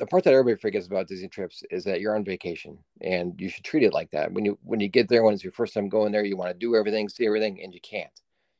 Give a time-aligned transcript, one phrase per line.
[0.00, 3.50] the part that everybody forgets about Disney trips is that you're on vacation and you
[3.50, 4.32] should treat it like that.
[4.32, 6.50] When you when you get there, when it's your first time going there, you want
[6.50, 8.10] to do everything, see everything, and you can't.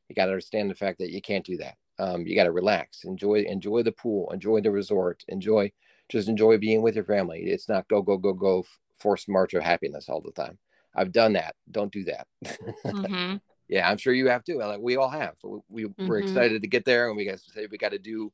[0.09, 1.77] You got to understand the fact that you can't do that.
[1.99, 5.73] Um, you got to relax, enjoy enjoy the pool, enjoy the resort, enjoy
[6.11, 7.41] just enjoy being with your family.
[7.45, 8.67] It's not go go go go
[8.99, 10.59] forced march of happiness all the time.
[10.95, 11.55] I've done that.
[11.71, 12.27] Don't do that.
[12.85, 13.37] Mm-hmm.
[13.69, 14.59] yeah, I'm sure you have too.
[14.59, 15.37] Like we all have.
[15.43, 16.07] We, we mm-hmm.
[16.07, 18.31] we're excited to get there, and we got to say we got to do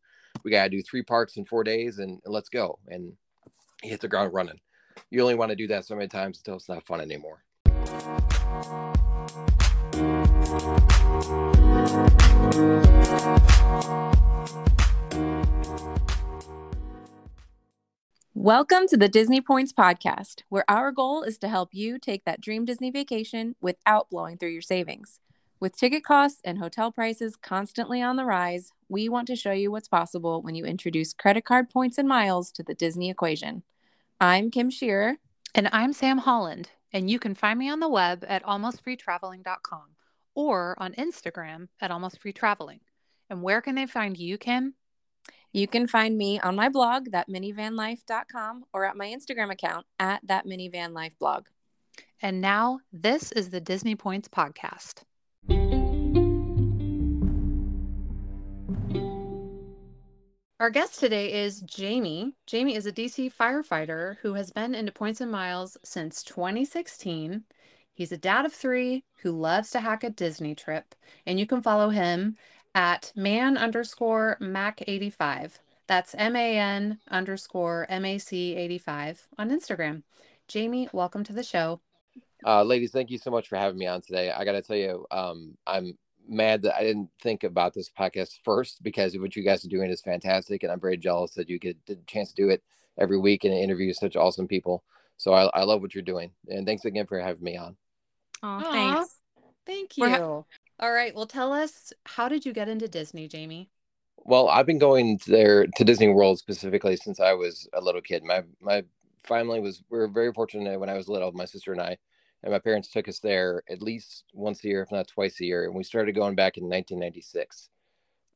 [0.47, 3.13] we got to do three parks in four days, and, let's go and
[3.83, 4.61] hit the ground running.
[5.11, 7.43] You only want to do that so many times until it's not fun anymore.
[18.33, 22.41] Welcome to the Disney Points Podcast, where our goal is to help you take that
[22.41, 25.19] dream Disney vacation without blowing through your savings.
[25.59, 29.71] With ticket costs and hotel prices constantly on the rise, we want to show you
[29.71, 33.63] what's possible when you introduce credit card points and miles to the Disney equation.
[34.21, 35.17] I'm Kim Shearer.
[35.55, 36.69] And I'm Sam Holland.
[36.93, 39.85] And you can find me on the web at almostfreetraveling.com
[40.35, 42.81] or on Instagram at almostfreetraveling.
[43.31, 44.75] And where can they find you, Kim?
[45.55, 51.47] You can find me on my blog, thatminivanlife.com, or at my Instagram account, at thatminivanlifeblog.
[52.21, 55.05] And now, this is the Disney Points Podcast.
[60.59, 62.33] Our guest today is Jamie.
[62.47, 67.45] Jamie is a DC firefighter who has been into Points and Miles since 2016.
[67.93, 70.95] He's a dad of three who loves to hack a Disney trip,
[71.27, 72.39] and you can follow him
[72.75, 75.61] at man underscore mac 85.
[75.89, 80.05] That's M A N underscore M A C 85 on Instagram.
[80.49, 81.83] Jamie, welcome to the show.
[82.47, 84.31] Uh, ladies, thank you so much for having me on today.
[84.31, 85.99] I got to tell you, um, I'm
[86.29, 89.91] mad that I didn't think about this podcast first because what you guys are doing
[89.91, 90.63] is fantastic.
[90.63, 92.63] And I'm very jealous that you get the chance to do it
[92.99, 94.83] every week and interview such awesome people.
[95.17, 96.33] So I, I love what you're doing.
[96.49, 97.77] And thanks again for having me on.
[98.43, 99.19] Oh, thanks.
[99.65, 100.45] Thank you.
[100.79, 101.15] All right.
[101.15, 103.71] Well, tell us how did you get into Disney, Jamie?
[104.25, 108.25] Well, I've been going there to Disney World specifically since I was a little kid.
[108.25, 108.83] My my
[109.25, 111.33] family was we were very fortunate when I was little.
[111.33, 111.97] My sister and I,
[112.47, 115.45] and my parents took us there at least once a year, if not twice a
[115.45, 115.65] year.
[115.65, 117.71] And we started going back in 1996.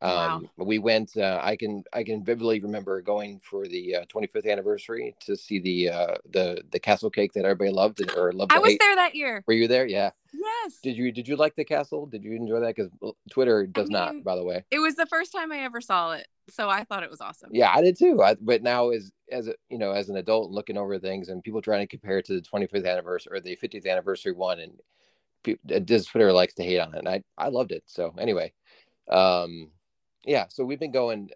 [0.02, 0.64] Um, wow.
[0.64, 1.16] we went.
[1.16, 5.58] Uh, I can I can vividly remember going for the uh, 25th anniversary to see
[5.58, 8.52] the uh, the the castle cake that everybody loved or loved.
[8.52, 8.80] I was hate.
[8.80, 9.44] there that year.
[9.46, 9.86] Were you there?
[9.86, 10.10] Yeah.
[10.32, 10.78] Yes.
[10.82, 12.06] Did you Did you like the castle?
[12.06, 12.76] Did you enjoy that?
[12.76, 12.90] Because
[13.30, 14.64] Twitter does I mean, not, by the way.
[14.70, 17.50] It was the first time I ever saw it, so I thought it was awesome.
[17.52, 18.22] Yeah, I did too.
[18.22, 21.42] I, but now, as as a, you know, as an adult looking over things and
[21.42, 24.72] people trying to compare it to the 25th anniversary or the 50th anniversary one, and
[25.42, 25.80] people, uh,
[26.10, 27.82] Twitter likes to hate on it, and I I loved it.
[27.84, 28.54] So anyway,
[29.10, 29.70] um
[30.24, 31.30] yeah, so we've been going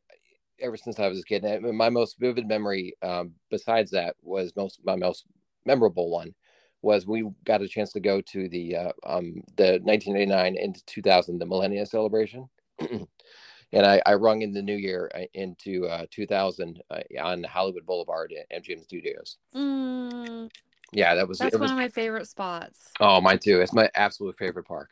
[0.60, 1.44] ever since I was a kid.
[1.44, 5.24] And my most vivid memory, um, besides that, was most my most
[5.64, 6.34] memorable one
[6.82, 11.38] was we got a chance to go to the uh, um, the 1989 into 2000
[11.38, 16.82] the Millennium Celebration, and I, I rung in the new year uh, into uh, 2000
[16.90, 19.38] uh, on Hollywood Boulevard at MGM Studios.
[19.54, 20.50] Mm,
[20.92, 22.90] yeah, that was that's one was, of my favorite spots.
[23.00, 23.60] Oh, mine too.
[23.60, 24.90] It's my absolute favorite park.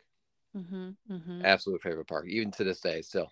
[0.56, 1.44] Mm-hmm, mm-hmm.
[1.44, 3.30] Absolute favorite park, even to this day, still.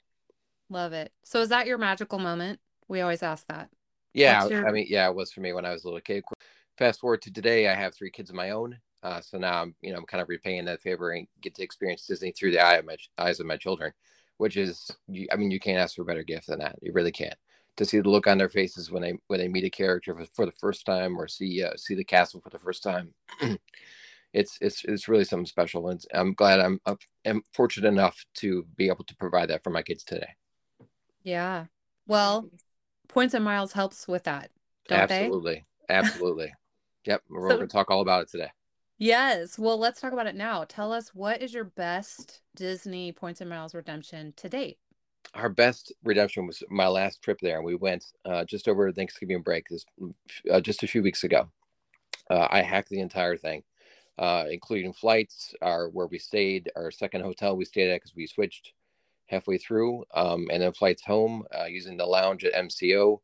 [0.71, 1.13] Love it.
[1.25, 2.61] So is that your magical moment?
[2.89, 3.69] We always ask that.
[4.15, 4.69] Yeah, your...
[4.69, 6.25] I mean, yeah, it was for me when I was a little kid.
[6.79, 8.79] Fast forward to today, I have three kids of my own.
[9.03, 11.63] Uh, so now I'm, you know, I'm kind of repaying that favor and get to
[11.63, 13.93] experience Disney through the eye of my, eyes of my children,
[14.39, 14.91] which is,
[15.33, 16.77] I mean, you can't ask for a better gift than that.
[16.83, 17.37] You really can't.
[17.77, 20.27] To see the look on their faces when they when they meet a character for,
[20.35, 23.15] for the first time or see uh, see the castle for the first time,
[24.35, 25.89] it's it's it's really something special.
[25.89, 26.79] And I'm glad I'm
[27.25, 30.29] I'm fortunate enough to be able to provide that for my kids today.
[31.23, 31.67] Yeah.
[32.07, 32.51] Well,
[33.09, 34.51] points and miles helps with that,
[34.89, 35.65] don't Absolutely.
[35.89, 35.95] they?
[35.95, 36.53] Absolutely.
[37.05, 37.23] yep.
[37.29, 38.51] We're so, going to talk all about it today.
[38.99, 39.59] Yes.
[39.59, 40.65] Well, let's talk about it now.
[40.69, 44.79] Tell us what is your best Disney points and miles redemption to date?
[45.35, 49.43] Our best redemption was my last trip there, and we went uh, just over Thanksgiving
[49.43, 49.85] break this
[50.51, 51.49] uh, just a few weeks ago.
[52.29, 53.63] Uh, I hacked the entire thing,
[54.19, 58.27] uh, including flights, our where we stayed, our second hotel we stayed at because we
[58.27, 58.73] switched
[59.31, 63.21] halfway through, um, and then flights home uh, using the lounge at MCO,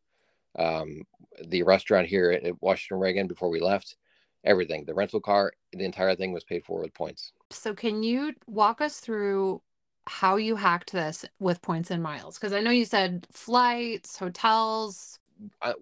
[0.59, 1.03] um,
[1.49, 3.97] the restaurant here at Washington Reagan before we left.
[4.45, 7.33] Everything, the rental car, the entire thing was paid for with points.
[7.51, 9.61] So, can you walk us through
[10.07, 12.39] how you hacked this with points and miles?
[12.39, 15.19] Because I know you said flights, hotels.
[15.61, 15.75] I,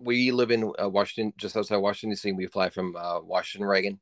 [0.00, 2.30] we live in uh, Washington, just outside Washington D.C.
[2.30, 3.98] We fly from uh, Washington Reagan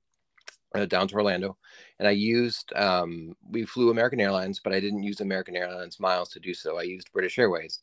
[0.74, 1.56] uh, down to Orlando,
[1.98, 6.30] and I used um, we flew American Airlines, but I didn't use American Airlines miles
[6.30, 6.78] to do so.
[6.78, 7.80] I used British Airways,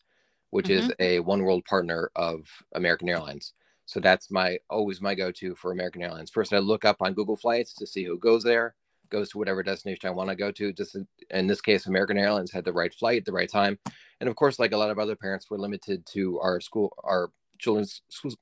[0.51, 0.89] which mm-hmm.
[0.89, 3.53] is a oneworld partner of American Airlines.
[3.85, 6.29] So that's my always my go-to for American Airlines.
[6.29, 8.75] First, I look up on Google Flights to see who goes there,
[9.09, 10.73] goes to whatever destination I want to go to.
[10.73, 10.97] Just
[11.29, 13.79] in this case, American Airlines had the right flight, the right time,
[14.19, 17.31] and of course, like a lot of other parents, we're limited to our school, our
[17.59, 18.33] children's school,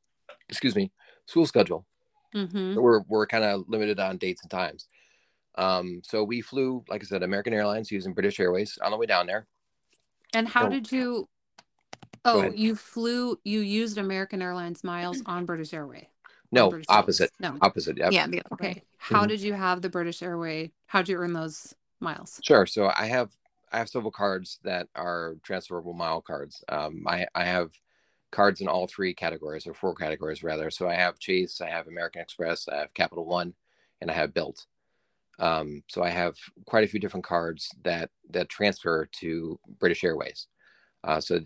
[0.49, 0.91] excuse me,
[1.27, 1.85] school schedule.
[2.35, 2.75] Mm-hmm.
[2.75, 4.87] We're we're kind of limited on dates and times.
[5.57, 9.05] Um, so we flew, like I said, American Airlines using British Airways on the way
[9.05, 9.47] down there.
[10.33, 11.29] And how so, did you?
[12.25, 13.39] Oh, you flew.
[13.43, 16.09] You used American Airlines miles on British Airway.
[16.51, 17.31] No, British opposite.
[17.41, 17.59] Airways.
[17.61, 17.97] No, opposite.
[17.97, 18.11] Yep.
[18.11, 18.27] Yeah.
[18.51, 18.83] okay.
[18.97, 19.27] How mm-hmm.
[19.27, 20.71] did you have the British Airway?
[20.87, 22.39] How did you earn those miles?
[22.43, 22.65] Sure.
[22.65, 23.31] So I have
[23.71, 26.63] I have several cards that are transferable mile cards.
[26.67, 27.71] Um, I I have
[28.35, 30.69] cards in all three categories or four categories rather.
[30.69, 33.53] So I have Chase, I have American Express, I have Capital One,
[34.01, 34.65] and I have Bilt.
[35.39, 36.35] Um, so I have
[36.65, 40.47] quite a few different cards that that transfer to British Airways.
[41.03, 41.39] Uh, so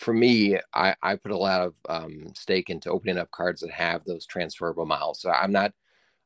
[0.00, 3.70] for me, I, I put a lot of um, stake into opening up cards that
[3.70, 5.20] have those transferable miles.
[5.20, 5.72] So I'm not,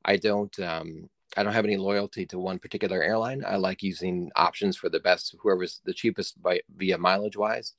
[0.04, 3.44] I don't, um, I don't have any loyalty to one particular airline.
[3.46, 7.74] I like using options for the best, whoever's the cheapest by, via mileage wise,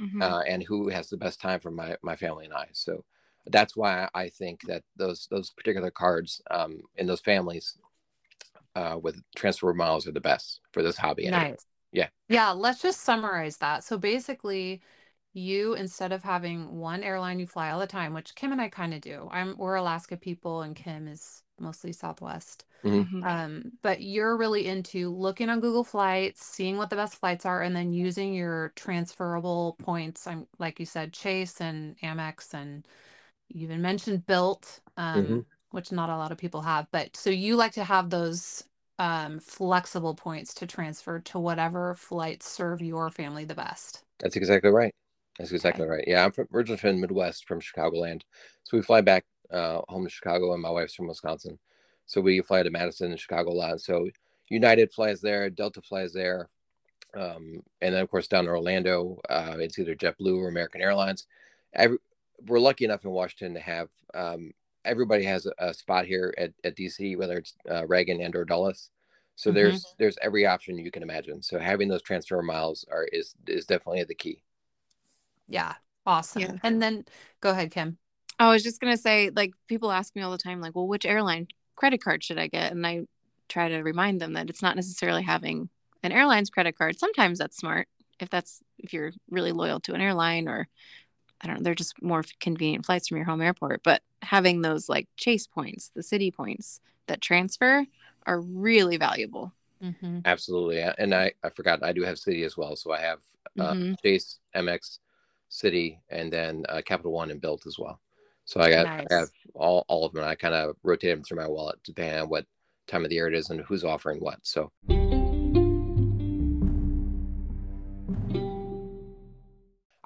[0.00, 0.22] mm-hmm.
[0.22, 2.68] uh, and who has the best time for my my family and I.
[2.72, 3.04] So
[3.46, 7.78] that's why I think that those those particular cards um, in those families
[8.74, 11.26] uh, with transfer miles are the best for this hobby.
[11.26, 11.50] Anyway.
[11.50, 11.66] Nice.
[11.92, 12.08] Yeah.
[12.28, 12.50] Yeah.
[12.50, 13.84] Let's just summarize that.
[13.84, 14.82] So basically,
[15.32, 18.68] you instead of having one airline you fly all the time, which Kim and I
[18.68, 19.28] kind of do.
[19.30, 22.64] I'm we're Alaska people, and Kim is mostly Southwest.
[22.84, 23.18] Mm-hmm.
[23.18, 23.24] mm-hmm.
[23.24, 27.62] Um, but you're really into looking on Google Flights, seeing what the best flights are,
[27.62, 30.26] and then using your transferable points.
[30.26, 32.86] I'm like you said, Chase and Amex, and
[33.48, 35.38] you even mentioned Bilt, Um, mm-hmm
[35.74, 36.86] which not a lot of people have.
[36.92, 38.62] But so you like to have those
[39.00, 44.02] um, flexible points to transfer to whatever flights serve your family the best.
[44.20, 44.94] That's exactly right.
[45.36, 45.90] That's exactly okay.
[45.90, 46.04] right.
[46.06, 48.22] Yeah, I'm from, originally from Midwest, from Chicagoland.
[48.62, 51.58] So we fly back uh, home to Chicago, and my wife's from Wisconsin.
[52.06, 53.80] So we fly to Madison and Chicago a lot.
[53.80, 54.08] So
[54.48, 56.48] United flies there, Delta flies there,
[57.14, 61.26] um, and then of course down to Orlando, uh, it's either JetBlue or American Airlines.
[61.72, 61.98] Every,
[62.46, 64.52] we're lucky enough in Washington to have um,
[64.84, 68.44] everybody has a, a, spot here at, at DC, whether it's uh, Reagan and or
[68.44, 68.90] Dulles.
[69.36, 69.56] So mm-hmm.
[69.56, 71.42] there's there's every option you can imagine.
[71.42, 74.42] So having those transfer miles are is is definitely the key.
[75.48, 75.74] Yeah,
[76.06, 76.42] awesome.
[76.42, 76.52] Yeah.
[76.62, 77.04] And then
[77.40, 77.98] go ahead, Kim.
[78.38, 81.06] I was just gonna say, like people ask me all the time, like, well, which
[81.06, 82.72] airline credit card should I get?
[82.72, 83.06] And I
[83.48, 85.68] try to remind them that it's not necessarily having
[86.02, 86.98] an airline's credit card.
[86.98, 87.88] Sometimes that's smart
[88.20, 90.68] if that's if you're really loyal to an airline or
[91.40, 93.82] I don't know, they're just more convenient flights from your home airport.
[93.82, 97.84] But having those like chase points, the Citi points that transfer
[98.26, 99.52] are really valuable.
[99.82, 100.20] Mm-hmm.
[100.24, 100.80] Absolutely.
[100.80, 102.76] And I, I forgot, I do have Citi as well.
[102.76, 103.18] So I have
[103.60, 103.94] uh, mm-hmm.
[104.02, 105.00] Chase, Amex,
[105.50, 108.00] Citi, and then uh, Capital One and Bilt as well.
[108.44, 109.06] So I got nice.
[109.10, 110.24] I have all, all of them.
[110.24, 112.46] I kind of rotate them through my wallet depending on what
[112.86, 114.38] time of the year it is and who's offering what.
[114.42, 114.70] So.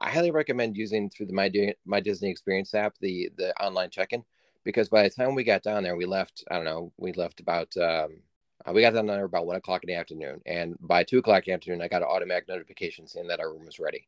[0.00, 1.50] I highly recommend using through the my
[1.84, 4.24] my Disney Experience app the the online check-in
[4.64, 6.44] because by the time we got down there, we left.
[6.50, 8.20] I don't know, we left about um,
[8.64, 11.46] uh, we got down there about one o'clock in the afternoon, and by two o'clock
[11.46, 14.06] in the afternoon, I got an automatic notification saying that our room was ready.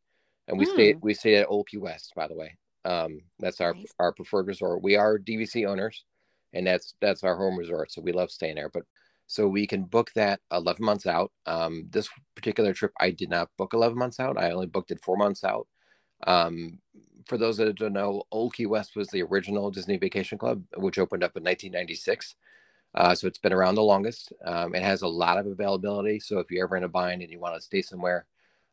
[0.48, 0.72] And we mm.
[0.72, 2.56] stayed we stayed at Old Key West, by the way.
[2.84, 3.86] Um, that's our nice.
[3.98, 4.82] our preferred resort.
[4.82, 6.04] We are DVC owners,
[6.52, 8.70] and that's that's our home resort, so we love staying there.
[8.70, 8.84] But
[9.26, 11.30] so we can book that 11 months out.
[11.46, 14.36] Um, this particular trip, I did not book 11 months out.
[14.36, 15.68] I only booked it four months out
[16.26, 16.78] um,
[17.26, 20.98] for those that don't know, Old Key West was the original Disney Vacation Club, which
[20.98, 22.34] opened up in 1996.
[22.94, 24.32] Uh, so it's been around the longest.
[24.44, 26.18] Um, it has a lot of availability.
[26.18, 28.26] So if you're ever in a bind and you want to stay somewhere,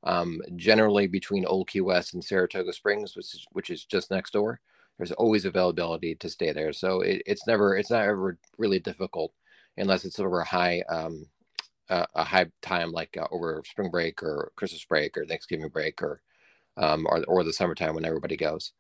[0.03, 4.31] um, generally between Old Key West and Saratoga Springs, which is, which is just next
[4.31, 4.59] door,
[4.97, 6.73] there's always availability to stay there.
[6.73, 9.33] So it, it's never, it's not ever really difficult
[9.77, 11.25] unless it's over a high, um,
[11.89, 16.01] uh, a high time like uh, over spring break or Christmas break or Thanksgiving break
[16.01, 16.21] or
[16.77, 18.73] um, or, or the summertime when everybody goes.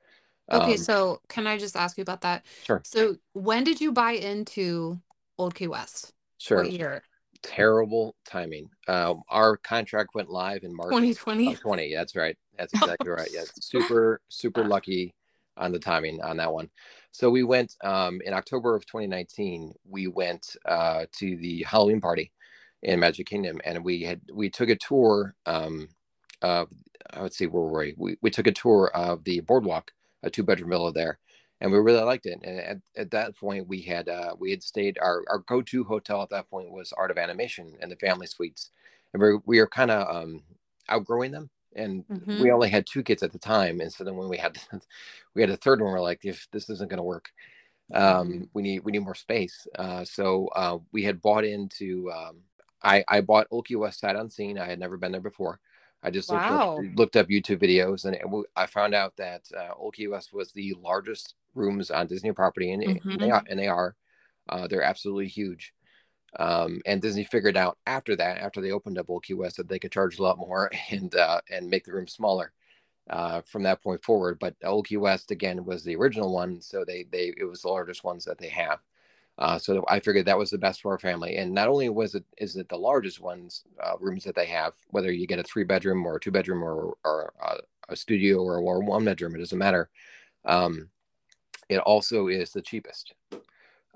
[0.51, 2.45] Okay, um, so can I just ask you about that?
[2.63, 2.81] Sure.
[2.85, 5.01] So when did you buy into
[5.37, 6.13] Old Key West?
[6.37, 6.63] Sure.
[6.63, 7.03] What year?
[7.43, 8.69] Terrible timing.
[8.87, 11.55] Um, our contract went live in March 2020.
[11.55, 11.95] 20.
[11.95, 12.37] That's right.
[12.57, 13.29] That's exactly right.
[13.31, 15.13] Yeah, super super lucky
[15.57, 16.69] on the timing on that one.
[17.11, 19.73] So we went um, in October of 2019.
[19.89, 22.31] We went uh, to the Halloween party
[22.83, 25.89] in Magic Kingdom, and we had we took a tour um,
[26.41, 26.69] of
[27.11, 27.93] I would say where were we?
[27.97, 28.17] we?
[28.21, 29.91] We took a tour of the boardwalk,
[30.23, 31.19] a two bedroom villa there,
[31.61, 32.39] and we really liked it.
[32.43, 34.97] And at, at that point, we had uh, we had stayed.
[35.01, 38.27] Our our go to hotel at that point was Art of Animation and the Family
[38.27, 38.69] Suites,
[39.13, 40.43] and we we were kind of um,
[40.89, 41.49] outgrowing them.
[41.75, 42.39] and Mhm.
[42.39, 43.81] we only had two kids at the time.
[43.81, 44.57] And so then when we had
[45.35, 47.29] we had a third one, we're like, if this isn't going to work,
[47.93, 48.49] um, Mhm.
[48.53, 49.67] we need we need more space.
[49.77, 52.11] Uh, so uh, we had bought into.
[52.11, 52.41] Um,
[52.83, 54.57] I I bought Key West sight unseen.
[54.59, 55.59] I had never been there before.
[56.03, 56.51] I just looked, Wow.
[56.51, 58.23] up, looked up YouTube videos and it,
[58.55, 62.71] I found out that uh, Old Key West was the largest rooms on Disney property,
[62.71, 63.43] and, and they are.
[63.49, 63.95] And they are.
[64.49, 65.73] Uh, they're absolutely huge.
[66.37, 69.67] Um, and Disney figured out after that, after they opened up Old Key West, that
[69.67, 72.53] they could charge a lot more and uh, and make the room smaller
[73.09, 74.37] uh, from that point forward.
[74.39, 77.69] But Old Key West again was the original one, so they they it was the
[77.69, 78.79] largest ones that they have.
[79.39, 81.37] Uh, so I figured that was the best for our family.
[81.37, 84.73] And not only was it is it the largest ones uh, rooms that they have,
[84.89, 87.57] whether you get a three bedroom or a two bedroom or or uh,
[87.89, 89.89] a studio or, or one bedroom, it doesn't matter.
[90.45, 90.89] Um,
[91.69, 93.13] it also is the cheapest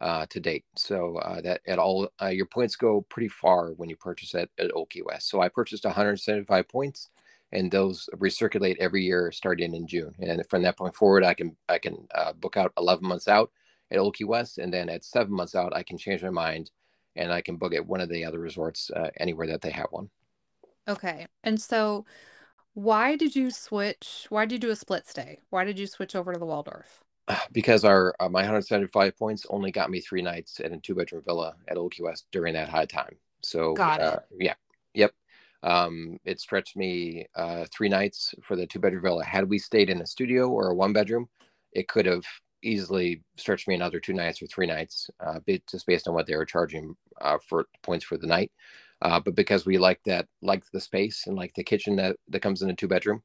[0.01, 0.65] uh, to date.
[0.75, 4.49] So uh, that at all uh, your points go pretty far when you purchase it
[4.57, 5.29] at Key West.
[5.29, 7.09] So I purchased 175 points,
[7.51, 10.15] and those recirculate every year starting in June.
[10.19, 13.51] And from that point forward, I can I can uh, book out 11 months out
[13.91, 16.71] at West, and then at seven months out, I can change my mind
[17.15, 19.87] and I can book at one of the other resorts uh, anywhere that they have
[19.91, 20.09] one.
[20.87, 21.27] Okay.
[21.43, 22.05] And so
[22.73, 24.25] why did you switch?
[24.29, 25.39] Why did you do a split stay?
[25.49, 27.03] Why did you switch over to the Waldorf?
[27.51, 31.23] Because our uh, my 175 points only got me three nights at a two bedroom
[31.25, 33.15] villa at Old Key West during that high time.
[33.41, 34.55] So uh, yeah,
[34.93, 35.13] yep.
[35.63, 39.23] Um, it stretched me uh, three nights for the two bedroom villa.
[39.23, 41.29] Had we stayed in a studio or a one bedroom,
[41.73, 42.25] it could have
[42.63, 46.35] easily stretched me another two nights or three nights, uh, just based on what they
[46.35, 48.51] were charging uh, for points for the night.
[49.01, 52.41] Uh, but because we like that, like the space and like the kitchen that, that
[52.41, 53.23] comes in a two bedroom,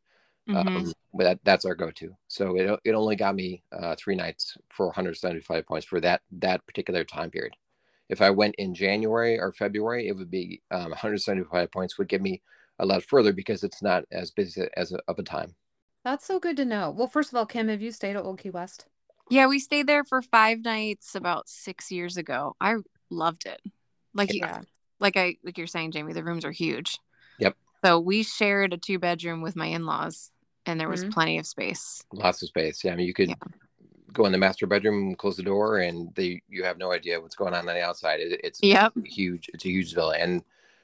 [0.48, 0.76] Mhm.
[0.76, 2.16] um, but that, that's our go-to.
[2.28, 6.64] So it, it only got me uh, three nights for 175 points for that that
[6.66, 7.54] particular time period.
[8.08, 12.22] If I went in January or February, it would be um, 175 points would get
[12.22, 12.42] me
[12.78, 15.54] a lot further because it's not as busy as a, of a time.
[16.04, 16.90] That's so good to know.
[16.90, 18.86] Well, first of all, Kim, have you stayed at Old Key West?
[19.28, 22.54] Yeah, we stayed there for five nights about six years ago.
[22.60, 22.76] I
[23.10, 23.60] loved it.
[24.14, 24.60] Like you, Yeah.
[25.00, 27.00] like I like you're saying, Jamie, the rooms are huge.
[27.38, 27.56] Yep.
[27.84, 30.30] So we shared a two bedroom with my in laws,
[30.66, 31.12] and there was Mhm.
[31.12, 32.02] plenty of space.
[32.12, 32.84] Lots of space.
[32.84, 33.34] Yeah, I mean, you could Yeah.
[34.12, 37.36] go in the master bedroom, close the door, and they you have no idea what's
[37.36, 38.20] going on on the outside.
[38.20, 38.94] It, it's Yep.
[39.04, 39.48] huge.
[39.54, 40.42] It's a huge villa, and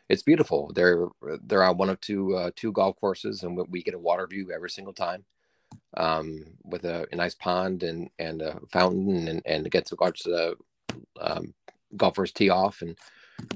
[0.09, 0.73] it's beautiful.
[0.75, 1.09] They're
[1.45, 4.51] they're on one of two uh, two golf courses, and we- get a water view
[4.53, 5.25] every single time,
[5.97, 10.23] um, with a, a nice pond and and a fountain, and and get to watch
[10.23, 10.57] the
[11.21, 11.55] um,
[11.97, 12.99] golfers tee off, and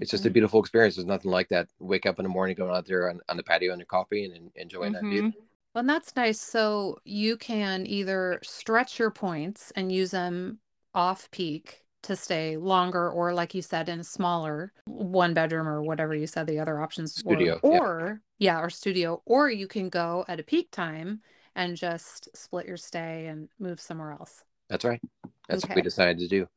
[0.00, 0.34] it's just a Mhm.
[0.34, 0.96] beautiful experience.
[0.96, 1.68] There's nothing like that.
[1.78, 4.24] Wake up in the morning, going out there on, on the patio on your coffee,
[4.24, 5.32] and, and enjoying that view.
[5.76, 6.40] Well, and that's nice.
[6.40, 10.58] So you can either stretch your points and use them
[10.94, 15.82] off peak to stay longer, or like you said, in a smaller one bedroom or
[15.82, 17.70] whatever you said the other options Studio, were.
[17.70, 19.20] Or, yeah, or studio.
[19.26, 21.20] Or you can go at a peak time
[21.54, 24.44] and just split your stay and move somewhere else.
[24.70, 25.02] That's right.
[25.46, 26.48] That's what we decided to do.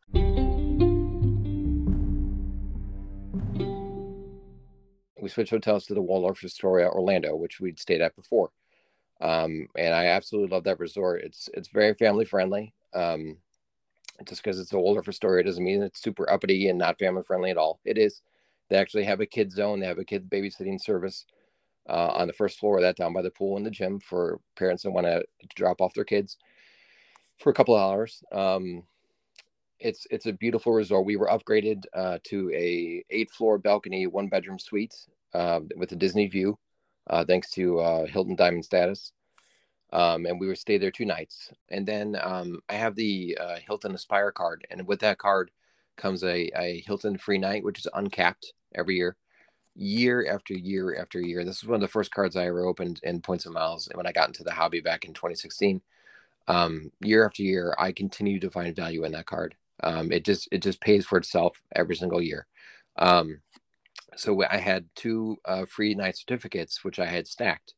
[5.21, 8.51] We switched hotels to the Waldorf Astoria Orlando, which we'd stayed at before.
[9.21, 11.21] Um, and I absolutely love that resort.
[11.23, 12.73] It's it's very family friendly.
[12.93, 13.37] Um,
[14.25, 17.51] just because it's the Waldorf Astoria doesn't mean it's super uppity and not family friendly
[17.51, 17.79] at all.
[17.85, 18.21] It is.
[18.69, 19.79] They actually have a kid zone.
[19.79, 21.25] They have a kid babysitting service
[21.89, 24.39] uh, on the first floor of that down by the pool and the gym for
[24.55, 25.23] parents that want to
[25.55, 26.37] drop off their kids
[27.39, 28.21] for a couple of hours.
[28.31, 28.83] Um,
[29.79, 31.05] it's it's a beautiful resort.
[31.05, 34.95] We were upgraded uh, to a eight floor balcony, one bedroom suite
[35.33, 36.59] uh, with a Disney view,
[37.09, 39.11] uh, thanks to uh, Hilton Diamond status.
[39.91, 41.51] Um, and we were stay there two nights.
[41.69, 45.49] And then um, I have the uh, Hilton Aspire card, and with that card
[45.97, 49.17] comes a, a Hilton free night, which is uncapped every year,
[49.75, 51.43] year after year after year.
[51.43, 54.05] This is one of the first cards I ever opened in points and miles when
[54.05, 55.81] I got into the hobby back in 2016.
[56.47, 59.55] Um, year after year, I continue to find value in that card.
[59.81, 62.47] Um, it just it just pays for itself every single year.
[62.97, 63.41] Um,
[64.15, 67.73] so I had two uh, free night certificates, which I had stacked.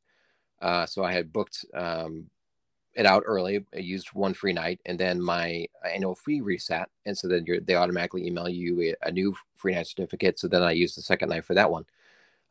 [0.62, 2.30] Uh, so I had booked um,
[2.94, 3.66] it out early.
[3.76, 7.60] I used one free night, and then my annual fee reset, and so then you're,
[7.62, 10.40] they automatically email you a, a new free night certificate.
[10.40, 11.86] So then I used the second night for that one.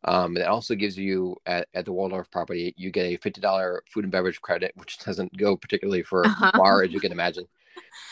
[0.05, 3.83] Um, it also gives you at, at the Waldorf property, you get a fifty dollar
[3.93, 6.53] food and beverage credit, which doesn't go particularly for Uh-huh.
[6.57, 7.47] far as you can imagine.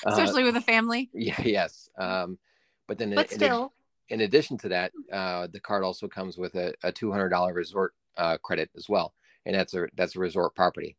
[0.07, 1.11] Uh, Especially with a family.
[1.15, 1.89] yeah, yes.
[1.99, 2.39] Um,
[2.87, 3.73] but then, But in, still,
[4.09, 7.53] in addition to that, uh, the card also comes with a, a two hundred dollar
[7.53, 9.15] resort uh, credit as well,
[9.47, 10.97] and that's a that's a resort property.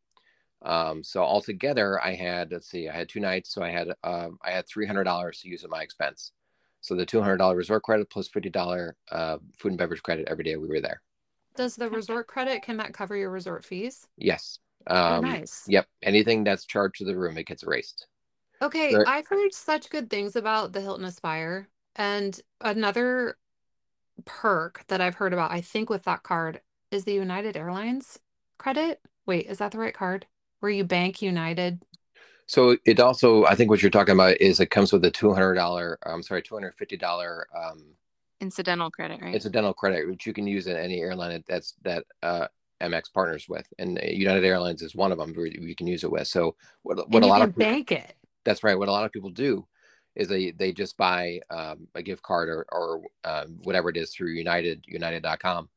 [0.62, 4.38] Um, so altogether, I had let's see, I had two nights, so I had um,
[4.44, 6.32] I had three hundred dollars to use at my expense.
[6.82, 10.04] So the two hundred dollar resort credit plus plus fifty dollar uh, food and beverage
[10.04, 11.02] credit every day we were there.
[11.56, 14.08] Does the resort credit can that cover your resort fees?
[14.18, 14.60] Yes.
[14.88, 15.66] Oh, Um, nice.
[15.68, 15.88] Yep.
[16.04, 18.08] Anything that's charged to the room, it gets erased.
[18.62, 21.70] Okay, There- I've heard such good things about the Hilton Aspire.
[22.00, 23.38] And another
[24.24, 28.18] perk that I've heard about, I think, with that card is the United Airlines
[28.58, 29.02] credit.
[29.26, 30.26] Wait, is that the right card?
[30.62, 31.84] Where you bank United?
[32.48, 35.34] So it also, I think what you're talking about is it comes with a two
[35.34, 37.84] hundred dollar, I'm sorry, two hundred fifty dollar um,
[38.40, 39.36] Incidental credit, right?
[39.36, 42.48] incidental credit, which you can use in any airline that- that's that uh,
[42.82, 46.12] Amex partners with, and United Airlines is one of them where you can use it
[46.12, 46.28] with.
[46.30, 48.16] So what what a lot of bank it.
[48.46, 48.80] that's right.
[48.80, 49.68] What a lot of people do
[50.16, 54.14] is they they just buy um, a gift card or or um, whatever it is
[54.14, 55.70] through United United.com,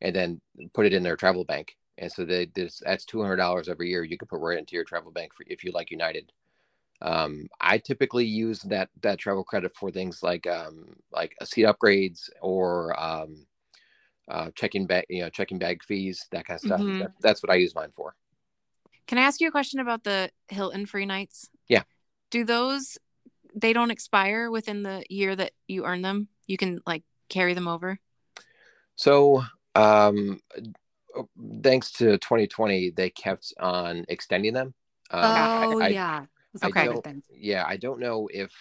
[0.00, 0.40] and then
[0.74, 1.76] put it in their travel bank.
[1.98, 4.04] And so they this that's two hundred dollars every year.
[4.04, 6.32] You can put right into your travel bank for if you like United.
[7.02, 12.28] Um, I typically use that that travel credit for things like um, like seat upgrades
[12.42, 13.46] or um,
[14.30, 16.80] uh, checking bag you know checking bag fees that kind of stuff.
[16.80, 17.00] Mhm.
[17.00, 18.14] That, that's what I use mine for.
[19.06, 21.50] Can I ask you a question about the Hilton free nights?
[21.68, 21.82] Yeah.
[22.30, 22.96] Do those
[23.54, 26.28] they don't expire within the year that you earn them?
[26.46, 27.98] You can like carry them over?
[28.96, 30.40] So, um,
[31.62, 34.74] thanks to 2020, they kept on extending them.
[35.10, 36.26] Um, Oh, I- yeah.
[36.52, 36.88] That's Okay.
[37.32, 38.52] yeah, I don't know if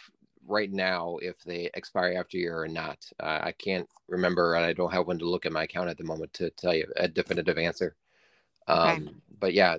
[0.45, 3.05] right now if they expire after year or not.
[3.19, 5.97] Uh, I can't remember, and I don't have one to look at my account at
[5.97, 7.95] the moment to tell you a definitive answer.
[8.67, 8.97] Okay.
[8.97, 9.77] Um, But yeah,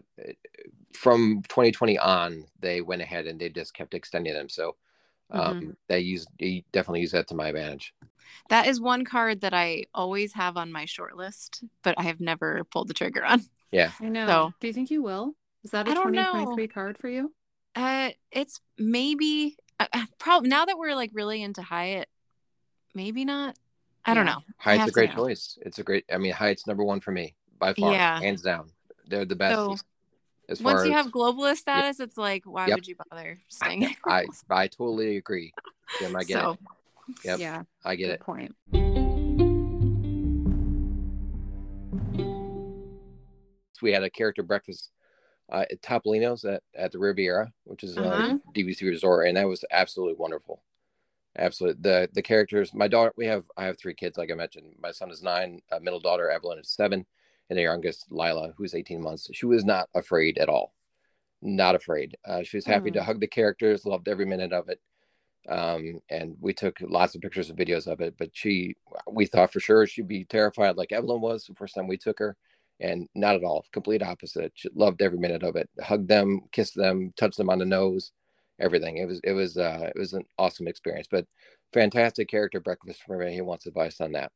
[0.92, 4.48] from 2020 on, they went ahead and they just kept extending them.
[4.48, 4.76] So
[5.32, 7.94] um, they use they definitely use that to my advantage.
[8.48, 12.20] That is one card that I always have on my short list, but I have
[12.20, 13.42] never pulled the trigger on.
[13.70, 13.92] Yeah.
[14.00, 14.26] I know.
[14.26, 15.34] So- Do you think you will?
[15.62, 16.22] Is that a don't know.
[16.24, 17.32] 2023 card for you?
[17.76, 19.86] Uh, it's maybe uh,
[20.18, 22.08] probably now that we're like really into Hyatt,
[22.94, 23.56] maybe not.
[24.04, 24.40] I don't know.
[24.64, 25.58] I Hyatt's a great choice.
[25.62, 26.04] It's a great.
[26.12, 28.18] I mean, Hyatt's number one for me by far, Yeah.
[28.18, 28.70] hands down.
[29.06, 29.54] They're the best.
[29.54, 29.76] So,
[30.50, 32.76] as Once you as, have globalist status, it's like, why Yep.
[32.76, 33.84] would you bother staying?
[33.84, 34.44] at I Globalist?
[34.50, 35.54] I totally agree.
[35.98, 36.58] Jim, I get so, it.
[37.24, 37.38] Yep.
[37.38, 37.62] Yeah.
[37.84, 38.20] I get it.
[38.20, 38.54] point.
[43.74, 44.90] So we had a character breakfast
[45.52, 48.36] uh, at Topolino's at, at the Riviera, which is Uh-huh.
[48.36, 50.62] a DVC resort, and that was absolutely wonderful.
[51.38, 52.74] Absolutely, the the characters.
[52.74, 54.74] My daughter, we have I have three kids, like I mentioned.
[54.82, 57.06] My son is nine, uh, middle daughter Evelyn is seven,
[57.50, 59.28] and the youngest Lila, who's eighteen months.
[59.32, 60.72] She was not afraid at all,
[61.42, 62.16] not afraid.
[62.24, 63.04] Uh, she was happy to Mm.
[63.04, 64.80] hug the characters, loved every minute of it.
[65.48, 68.14] Um, and we took lots of pictures and videos of it.
[68.18, 68.76] But she,
[69.10, 72.18] we thought for sure she'd be terrified, like Evelyn was the first time we took
[72.18, 72.36] her
[72.80, 76.74] and not at all complete opposite she loved every minute of it hugged them kissed
[76.74, 78.12] them touched them on the nose
[78.58, 81.26] everything it was it was uh it was an awesome experience but
[81.72, 83.32] fantastic character breakfast for me.
[83.32, 84.32] He wants advice on that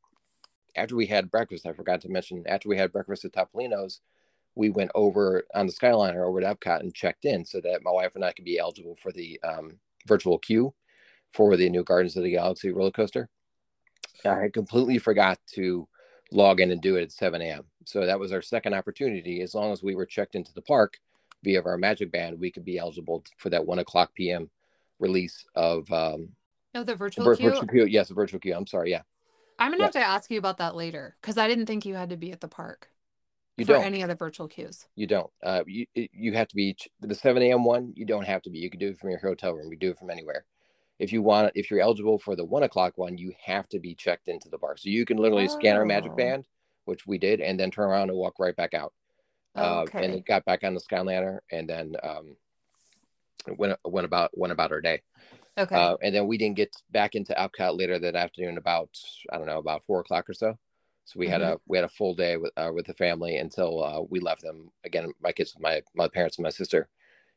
[0.76, 4.00] after we had breakfast i forgot to mention after we had breakfast at topolino's
[4.56, 7.90] we went over on the skyliner over to epcot and checked in so that my
[7.90, 9.72] wife and i could be eligible for the um,
[10.06, 10.72] virtual queue
[11.32, 13.28] for the new guardians of the galaxy roller coaster
[14.24, 15.86] i had completely forgot to
[16.30, 17.62] log in and do it at 7 a.m.
[17.84, 19.40] So that was our second opportunity.
[19.42, 20.96] As long as we were checked into the park
[21.44, 24.50] via our Magic Band, we could be eligible for that one o'clock p.m.
[24.98, 26.30] release of um,
[26.74, 27.50] Oh, the virtual vir- queue.
[27.50, 27.84] virtual queue.
[27.84, 28.54] Yes, the virtual queue.
[28.54, 28.90] I'm sorry.
[28.90, 29.02] Yeah,
[29.58, 29.86] I'm gonna Yeah.
[29.86, 32.32] have to ask you about that later because I didn't think you had to be
[32.32, 32.90] at the park
[33.56, 33.84] you for don't.
[33.84, 34.86] any other virtual queues.
[34.96, 35.30] You don't.
[35.42, 37.64] Uh, you you have to be the 7 a.m.
[37.64, 37.92] one.
[37.94, 38.58] You don't have to be.
[38.58, 39.70] You can do it from your hotel room.
[39.70, 40.44] You do it from anywhere.
[40.98, 43.94] If you want, if you're eligible for the one o'clock one, you have to be
[43.94, 44.76] checked into the bar.
[44.76, 46.16] So you can literally scan our Magic Oh.
[46.16, 46.46] Band,
[46.84, 48.92] which we did, and then turn around and walk right back out.
[49.56, 52.36] Uh, and it got back on the Skyliner, and then um,
[53.56, 55.02] went went about went about our day.
[55.56, 55.76] Okay.
[55.76, 58.90] Uh, and then we didn't get back into Epcot later that afternoon, about
[59.32, 60.58] I don't know, about four o'clock or so.
[61.04, 63.84] So we had a we had a full day with uh, with the family until
[63.84, 65.12] uh, we left them again.
[65.20, 66.88] My kids, my my parents, and my sister,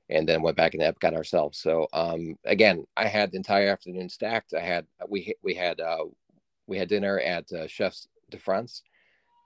[0.09, 1.59] and then went back into Epcot ourselves.
[1.59, 4.53] So um, again, I had the entire afternoon stacked.
[4.53, 6.05] I had we we had uh,
[6.65, 8.83] we had dinner at uh, Chefs de France,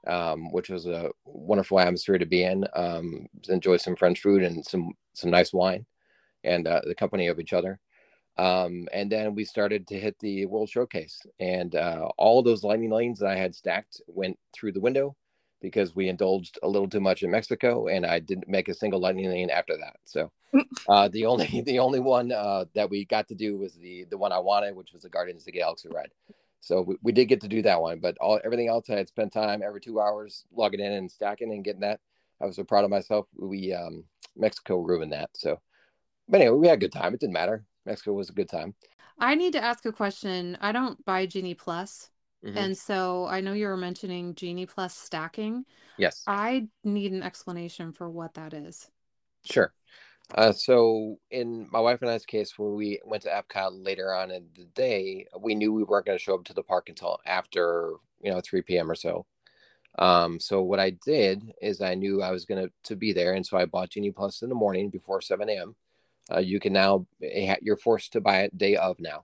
[0.08, 2.66] um, which was a wonderful atmosphere to be in.
[2.76, 5.86] Um, enjoy some French food and some some nice wine,
[6.44, 7.80] and uh, the company of each other.
[8.38, 12.92] Um, and then we started to hit the World Showcase, and uh, all those lightning
[12.92, 15.16] lanes that I had stacked went through the window
[15.62, 19.00] because we indulged a little too much in Mexico, and I didn't make a single
[19.00, 19.98] lightning lane after that.
[20.06, 20.32] So
[20.90, 24.18] uh, the only the only one uh, that we got to do was the the
[24.18, 26.12] one I wanted, which was the Guardians of the Galaxy ride.
[26.62, 29.08] So we, we did get to do that one, but all everything else I had
[29.08, 32.00] spent time every two hours logging in and stacking and getting that.
[32.40, 33.28] I was so proud of myself.
[33.38, 34.04] We um,
[34.36, 35.30] Mexico ruined that.
[35.34, 35.60] So,
[36.28, 37.14] but anyway, we had a good time.
[37.14, 37.66] It didn't matter.
[37.86, 38.74] Mexico was a good time.
[39.20, 40.58] I need to ask a question.
[40.62, 42.10] I don't buy Genie Plus.
[42.44, 42.58] Mhm.
[42.58, 45.66] And so I know you were mentioning Genie Plus stacking.
[45.98, 46.24] Yes.
[46.26, 48.90] I need an explanation for what that is.
[49.44, 49.74] Sure.
[50.36, 54.32] Uh, so in my wife and I's case, when we went to Epcot later on
[54.32, 57.20] in the day, we knew we weren't going to show up to the park until
[57.26, 58.90] after you know 3 p.m.
[58.90, 59.26] or so.
[60.00, 63.34] Um, so what I did is I knew I was going to to be there,
[63.34, 65.76] and so I bought Genie Plus in the morning before 7 a.m.
[66.30, 69.24] Uh, you can now eh, you're forced to buy it day of now.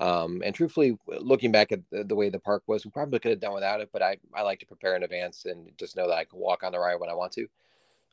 [0.00, 3.30] Um, and truthfully, looking back at the, the way the park was, we probably could
[3.30, 6.08] have done without it, but I, I like to prepare in advance and just know
[6.08, 7.46] that I can walk on the ride when I want to.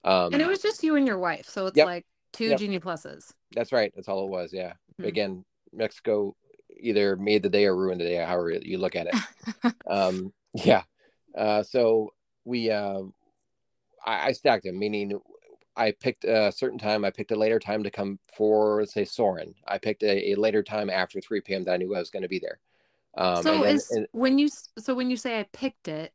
[0.04, 1.50] Um, And it was just you and your wife.
[1.50, 1.86] So it's Yep.
[1.88, 2.60] like two Yep.
[2.60, 3.34] Genie Pluses.
[3.54, 3.92] That's right.
[3.96, 4.54] That's all it was.
[4.54, 4.74] Yeah.
[5.00, 5.08] Mhm.
[5.08, 6.36] Again, Mexico
[6.80, 9.16] either made the day or ruined the day, however you look at it.
[9.88, 10.84] um, yeah.
[11.36, 12.14] Uh, so
[12.46, 13.02] we, uh,
[14.06, 15.20] I, I stacked them, meaning
[15.82, 17.04] I picked a certain time.
[17.04, 19.56] I picked a later time to come for, say, Soarin'.
[19.68, 21.64] I picked a, a later time after 3 p.m.
[21.64, 22.60] that I knew I was going to be there.
[23.18, 26.14] Um, so then- is and- when you so when you say I picked it,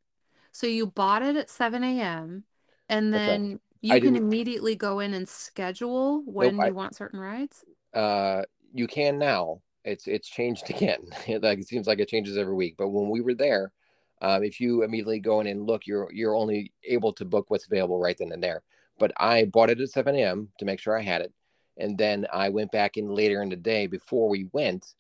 [0.52, 2.44] so you bought it at 7 a.m.
[2.88, 3.26] and That's right.
[3.26, 7.64] then you I can immediately go in and schedule when I- you want certain rides.
[7.92, 11.00] uh you can now it's it's changed again
[11.42, 13.72] like it seems like it changes every week but when we were there
[14.22, 17.66] um, if you immediately go in and look you're you're only able to book what's
[17.66, 18.62] available right then and there
[18.98, 21.32] but i bought it at 7 a.m to make sure i had it
[21.76, 24.94] and then i went back in later in the day before we went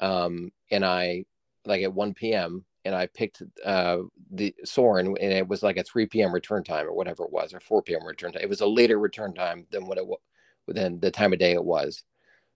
[0.00, 1.24] um and i
[1.64, 3.98] like at 1 p.m and i picked uh
[4.32, 7.54] the Soarin' and it was like a 3 p.m return time or whatever it was
[7.54, 10.18] or 4 p.m return time it was a later return time than what it was
[10.68, 12.04] than the time of day it was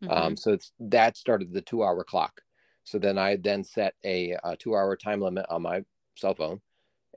[0.03, 0.11] Mhm.
[0.11, 2.43] um, so it's that started the two hour clock.
[2.85, 5.85] So then I then set a, a two hour time limit on my
[6.17, 6.61] cell phone.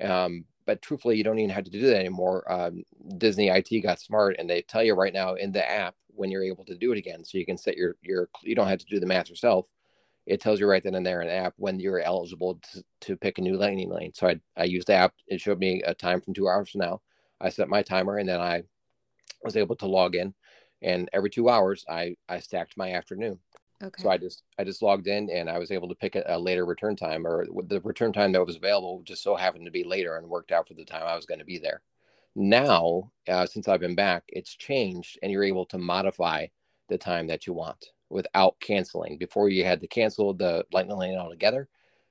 [0.02, 2.44] Um, but truthfully, you don't even have to do that anymore.
[2.48, 2.84] Um,
[3.18, 6.44] Disney IT got smart and they tell you right now in the app when you're
[6.44, 7.26] able to do it again.
[7.26, 9.66] So you can set your, your you don't have to do the math yourself.
[10.28, 13.18] It tells you right then and there in the app when you're eligible to, to
[13.18, 14.12] pick a new lightning lane.
[14.14, 15.16] So I, I used the app.
[15.26, 17.02] It showed me a time from two hours from now.
[17.42, 18.62] I set my timer and then I
[19.44, 20.36] was able to log in.
[20.84, 23.40] And every two hours, I, I stacked my afternoon.
[23.84, 24.04] Okay.
[24.04, 26.39] So I just I just logged in and I was able to pick a, a
[26.39, 29.84] later return time or the return time that was available just so happened to be
[29.84, 31.82] later and worked out for the time I was going to be there.
[32.36, 36.48] Now, uh, since I've been back, it's changed and you're able to modify
[36.88, 39.18] the time that you want without canceling.
[39.18, 41.68] Before you had to cancel the lightning lane altogether.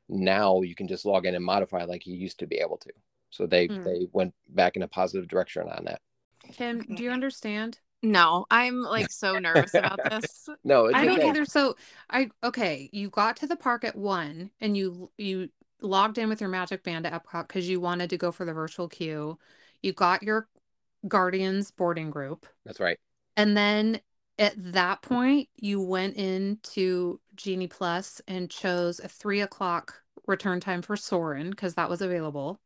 [0.08, 2.92] Now you can just log in and modify like you used to be able to.
[3.30, 3.82] So they Hmm.
[3.84, 6.00] they went back in a positive direction on that.
[6.52, 7.80] Kim, do you understand?
[8.02, 10.48] No, I'm like so nervous about this.
[10.64, 11.28] No, it's I don't okay.
[11.28, 11.44] either.
[11.44, 11.76] So
[12.10, 15.48] I okay, you got to the park at one and you you
[15.80, 18.52] logged in with your Magic Band at Epcot because you wanted to go for the
[18.52, 19.38] virtual queue.
[19.82, 20.48] You got your
[21.08, 22.98] Guardians boarding group, That's right.
[23.36, 24.00] and then
[24.38, 30.82] at that point you went into Genie Plus and chose a three o'clock return time
[30.82, 32.60] for Soarin' because that was available.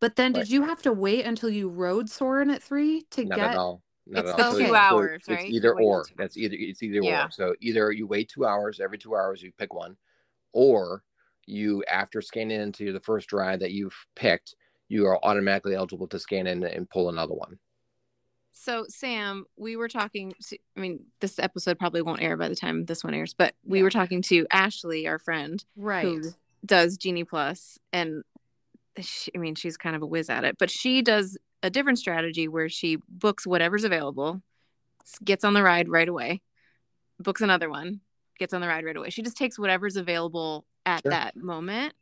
[0.00, 0.44] But then Right.
[0.44, 3.58] did you have to wait until you rode Soarin' at three to Not get at
[3.58, 3.82] all.
[4.06, 5.48] Not It's at the two it's- hours, it's right?
[5.50, 6.04] either or.
[6.04, 7.26] two That's either it's either Yeah.
[7.26, 7.30] or.
[7.30, 9.96] So either you wait two hours every two hours, you pick one,
[10.52, 11.02] or
[11.46, 14.54] you after scanning into the first ride that you've picked,
[14.88, 17.58] you are automatically eligible to scan in and pull another one.
[18.54, 20.34] So, Sam, we were talking.
[20.48, 23.54] To, I mean, this episode probably won't air by the time this one airs, but
[23.64, 23.84] we Yeah.
[23.84, 26.04] were talking to Ashley, our friend, right?
[26.04, 26.22] who
[26.64, 28.24] does Genie Plus, and
[29.00, 31.98] she, I mean, she's kind of a whiz at it, but she does a different
[31.98, 34.42] strategy where she books whatever's available,
[35.24, 36.40] gets on the ride right away,
[37.18, 38.00] books another one,
[38.38, 39.10] gets on the ride right away.
[39.10, 41.10] She just takes whatever's available at Sure.
[41.10, 41.94] that moment.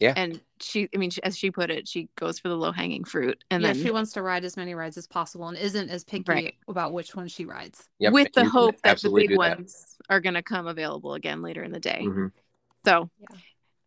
[0.00, 0.12] Yeah.
[0.16, 3.04] And she, I mean, she, as she put it, she goes for the low hanging
[3.04, 5.88] fruit, and yeah, then she wants to ride as many rides as possible and isn't
[5.88, 6.54] as picky Right.
[6.68, 7.88] about which one she rides.
[8.00, 9.38] Yep, with the you hope that the big that.
[9.38, 12.00] ones are going to come available again later in the day.
[12.02, 12.32] Mhm.
[12.84, 13.36] So, Yeah.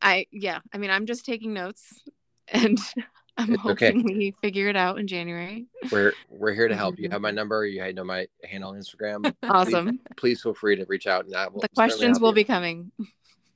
[0.01, 2.01] I yeah, I mean, I'm just taking notes,
[2.47, 2.77] and
[3.37, 3.87] I'm It's okay.
[3.93, 5.67] hoping we figure it out in January.
[5.91, 6.97] We're we're here to help.
[6.97, 7.65] You have my number.
[7.65, 9.33] You know my handle on Instagram.
[9.43, 9.99] Awesome.
[10.15, 11.61] Please feel free to reach out, and I will.
[11.61, 12.35] the questions will you.
[12.35, 12.91] be coming.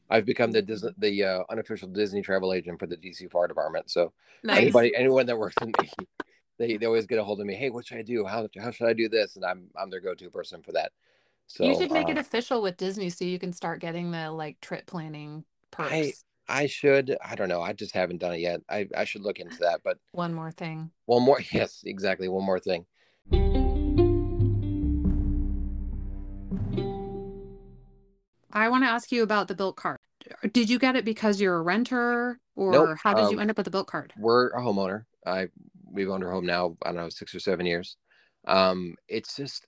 [0.09, 3.89] I've become the Disney, the uh, unofficial Disney travel agent for the DC Fire Department.
[3.89, 4.11] So
[4.43, 4.57] Nice.
[4.57, 5.89] anybody, anyone that works with me,
[6.57, 7.55] they, they always get a hold of me.
[7.55, 8.25] Hey, what should I do?
[8.25, 9.35] How how should I do this?
[9.35, 10.91] And I'm I'm their go to person for that.
[11.47, 14.31] So you should make uh, it official with Disney so you can start getting the
[14.31, 15.91] like trip planning perks.
[15.91, 16.13] I-
[16.47, 17.17] I should.
[17.23, 17.61] I don't know.
[17.61, 18.61] I just haven't done it yet.
[18.69, 19.81] I I should look into that.
[19.83, 20.91] But One more thing.
[21.05, 21.39] one more.
[21.51, 22.27] Yes, exactly.
[22.27, 22.85] One more thing.
[28.53, 29.97] I want to ask you about the Bilt card.
[30.51, 33.49] Did you get it because you're a renter or Nope, how did you um, end
[33.51, 34.13] up with the Bilt card?
[34.17, 35.05] We're a homeowner.
[35.25, 35.47] I
[35.91, 36.77] we've owned our home now.
[36.83, 37.97] I don't know six or seven years.
[38.45, 39.65] Um, it's just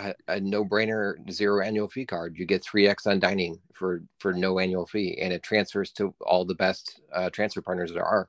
[0.00, 2.38] a, a no-brainer zero annual fee card.
[2.38, 6.14] You get three X on dining for for no annual fee, and it transfers to
[6.20, 8.28] all the best uh, transfer partners there are.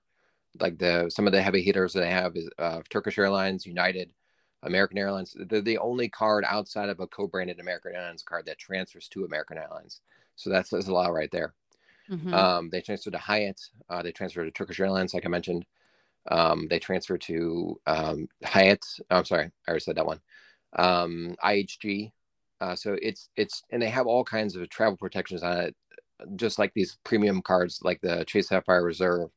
[0.60, 4.12] Like the some of the heavy hitters that I have is uh, Turkish Airlines, United,
[4.64, 5.36] American Airlines.
[5.48, 9.58] They're the only card outside of a co-branded American Airlines card that transfers to American
[9.58, 10.02] Airlines.
[10.36, 11.54] So that's, says a lot right there.
[12.10, 12.34] Mm-hmm.
[12.34, 13.62] Um, they transfer to Hyatt.
[13.90, 15.66] Uh, they transfer to Turkish Airlines, like I mentioned.
[16.30, 18.86] Um, they transfer to um, Hyatt.
[19.10, 20.20] Oh, I'm sorry, I already said that one
[20.78, 22.12] um, IHG.
[22.60, 25.76] Uh, so it's it's and they have all kinds of travel protections on it,
[26.36, 29.30] just like these premium cards, like the Chase Sapphire Reserve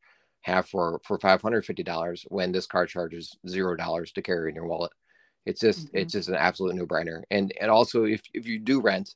[0.43, 2.25] have for for five hundred fifty dollars.
[2.29, 4.93] When this card charges zero dollars to carry in your wallet,
[5.47, 5.99] it's just mm-hmm.
[5.99, 7.23] it's just an absolute no brainer.
[7.31, 9.15] And and also if if you do rent,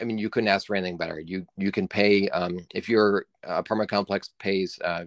[0.00, 1.18] I mean you couldn't ask for anything better.
[1.18, 4.78] You you can pay um, if your apartment complex pays.
[4.82, 5.04] Uh,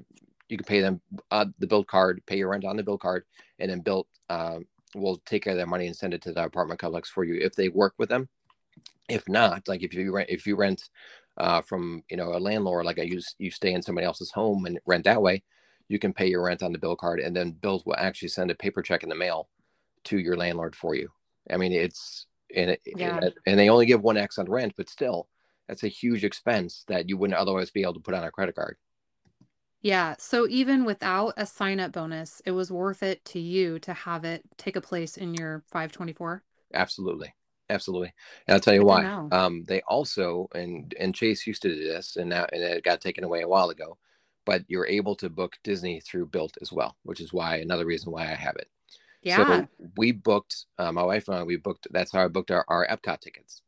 [0.50, 3.24] you can pay them uh, the Bilt card, pay your rent on the Bilt card,
[3.58, 4.66] and then Bilt um,
[4.96, 7.40] will take care of that money and send it to the apartment complex for you
[7.42, 8.30] if they work with them.
[9.08, 10.90] If not, like if you rent if you rent
[11.38, 14.66] uh, from you know a landlord, like I use you stay in somebody else's home
[14.66, 15.44] and rent that way,
[15.88, 18.50] you can pay your rent on the Bilt card, and then bills will actually send
[18.50, 19.48] a paper check in the mail
[20.06, 21.10] to your landlord for you.
[21.52, 23.20] I mean, it's and it, yeah.
[23.46, 25.28] and they only give one X on rent, but still,
[25.68, 28.56] that's a huge expense that you wouldn't otherwise be able to put on a credit
[28.56, 28.78] card.
[29.86, 30.16] Yeah.
[30.18, 34.26] So even without a sign up bonus, it was worth it to you to have
[34.26, 36.42] it take a place in your 524.
[36.74, 37.36] Absolutely.
[37.70, 38.12] Absolutely.
[38.48, 39.04] And I'll tell you why.
[39.32, 43.00] Um, they also, and, and Chase used to do this and now, and it got
[43.00, 44.00] taken away a while ago,
[44.44, 48.12] but you're able to book Disney through Bilt as well, which is why another reason
[48.12, 48.70] why I have it.
[49.22, 49.46] Yeah.
[49.46, 49.68] So
[49.98, 52.88] we booked, uh, my wife and I, we booked, that's how I booked our, our
[52.88, 53.62] Epcot tickets.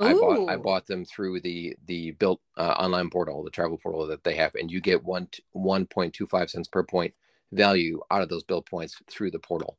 [0.00, 4.06] I bought I bought them through the the Bilt uh, online portal, the travel portal
[4.06, 7.14] that they have, and you get one one point two five cents per point
[7.52, 9.76] value out of those Bilt points through the portal.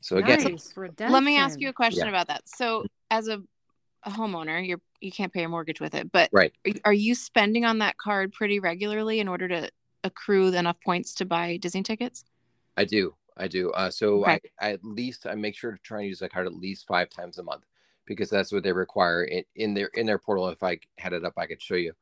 [0.00, 0.74] So again, nice.
[0.98, 2.10] let me ask you a question yeah.
[2.10, 2.42] about that.
[2.46, 3.42] So as a,
[4.02, 7.14] a homeowner, you're you can't pay a mortgage with it, but right, are, are you
[7.14, 9.70] spending on that card pretty regularly in order to
[10.04, 12.24] accrue enough points to buy Disney tickets?
[12.76, 13.70] I do, I do.
[13.70, 14.40] Uh, so okay.
[14.60, 16.86] I, I at least I make sure to try and use that card at least
[16.86, 17.64] five times a month
[18.06, 20.48] because that's what they require in, in their in their portal.
[20.48, 21.92] If I had it up, I could show you,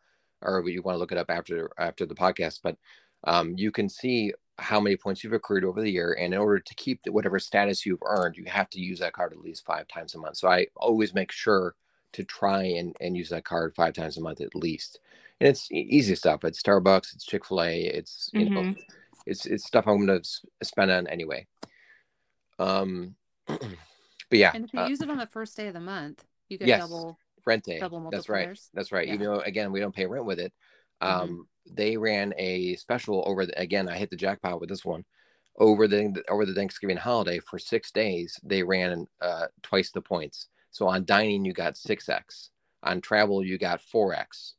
[0.42, 2.60] or you want to look it up after after the podcast.
[2.62, 2.76] But
[3.24, 6.58] um, you can see how many points you've accrued over the year, and in order
[6.58, 9.88] to keep whatever status you've earned, you have to use that card at least five
[9.88, 10.36] times a month.
[10.36, 11.74] So I always make sure
[12.12, 15.00] to try and, and use that card five times a month at least.
[15.40, 16.44] And it's easy stuff.
[16.44, 18.54] It's Starbucks, it's Chick Fil A, it's you mm-hmm.
[18.54, 18.74] know,
[19.26, 20.28] it's it's stuff I'm going to
[20.62, 21.46] spend on anyway.
[22.58, 23.16] Um.
[24.32, 26.24] But yeah, and if you uh, use it on the first day of the month,
[26.48, 27.78] you get yes, double rent day.
[27.78, 28.58] Double That's right.
[28.72, 29.06] That's right.
[29.06, 29.12] Yeah.
[29.12, 30.54] Even though again we don't pay rent with it,
[31.02, 31.20] mm-hmm.
[31.20, 31.74] um, mm-hmm.
[31.74, 33.90] they ran a special over the again.
[33.90, 35.04] I hit the jackpot with this one
[35.58, 38.40] over the over the Thanksgiving holiday for six days.
[38.42, 40.48] They ran uh, twice the points.
[40.70, 42.48] So on dining you got six x.
[42.84, 44.54] On travel you got four x.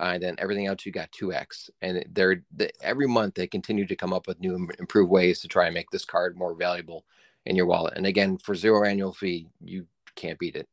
[0.00, 3.86] Uh, and then everything else you got 2x and they're the, every month they continue
[3.86, 7.04] to come up with new improved ways to try and make this card more valuable
[7.46, 7.94] in your wallet.
[7.96, 10.68] And again, for zero annual fee, you can't beat it.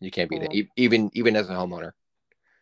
[0.00, 0.48] You can't beat cool.
[0.50, 1.92] it, even even as a homeowner.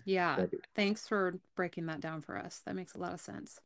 [0.05, 0.47] Yeah.
[0.75, 2.63] Thanks for breaking that down for us.
[2.67, 3.61] That makes a lot of sense.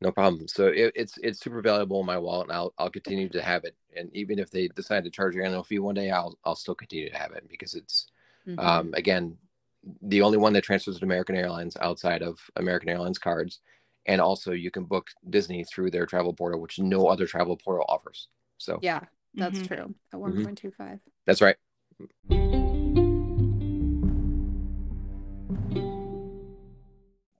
[0.00, 0.48] No problem.
[0.48, 3.64] So it, it's it's super valuable in my wallet, and I'll I'll continue to have
[3.64, 3.76] it.
[3.94, 6.74] And even if they decide to charge your annual fee one day, I'll I'll still
[6.74, 8.06] continue to have it because it's
[8.48, 8.58] mm-hmm.
[8.58, 9.36] um, again
[10.02, 13.60] the only one that transfers to American Airlines outside of American Airlines cards,
[14.06, 17.84] and also you can book Disney through their travel portal, which no other travel portal
[17.88, 18.28] offers.
[18.60, 19.00] So yeah,
[19.34, 19.74] that's mm-hmm.
[19.74, 19.94] true.
[20.12, 21.00] At one point two five.
[21.26, 21.56] That's right.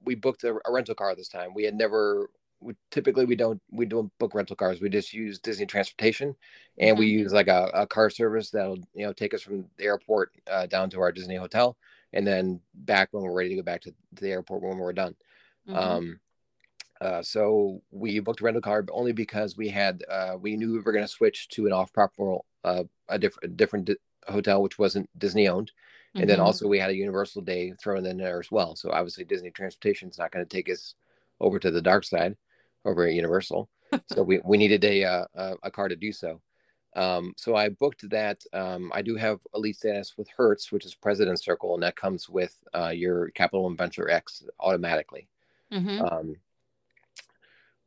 [0.02, 1.54] We booked a, a, rental car this time.
[1.54, 2.30] We had never.
[2.62, 4.80] We, typically we don't we don't book rental cars.
[4.80, 6.34] We just use Disney Transportation,
[6.78, 6.98] and mm-hmm.
[6.98, 10.32] we use like a, a, car service that'll you know take us from the airport
[10.50, 11.76] uh, down to our Disney hotel,
[12.12, 14.92] and then back when we're ready to go back to, to the airport when we're
[14.92, 15.14] done.
[15.68, 15.78] Mm-hmm.
[15.78, 16.20] Um,
[17.00, 20.72] uh, so we booked a rental car but only because we had uh, we knew
[20.72, 23.96] we were going to switch to an off-proper uh, a different different di-
[24.28, 25.72] hotel which wasn't Disney owned,
[26.14, 26.28] and mm-hmm.
[26.28, 28.76] then also we had a Universal day thrown in there as well.
[28.76, 30.94] So obviously Disney Transportation is not going to take us
[31.40, 32.36] over to the dark side
[32.84, 33.68] over at Universal.
[34.12, 36.40] so we, we needed a, uh, a, a car to do so.
[36.96, 38.42] Um, so I booked that.
[38.52, 42.28] Um, I do have elite status with Hertz, which is President Circle, and that comes
[42.28, 45.28] with uh, your Capital One Venture X automatically.
[45.72, 46.02] Mm-hmm.
[46.02, 46.36] Um,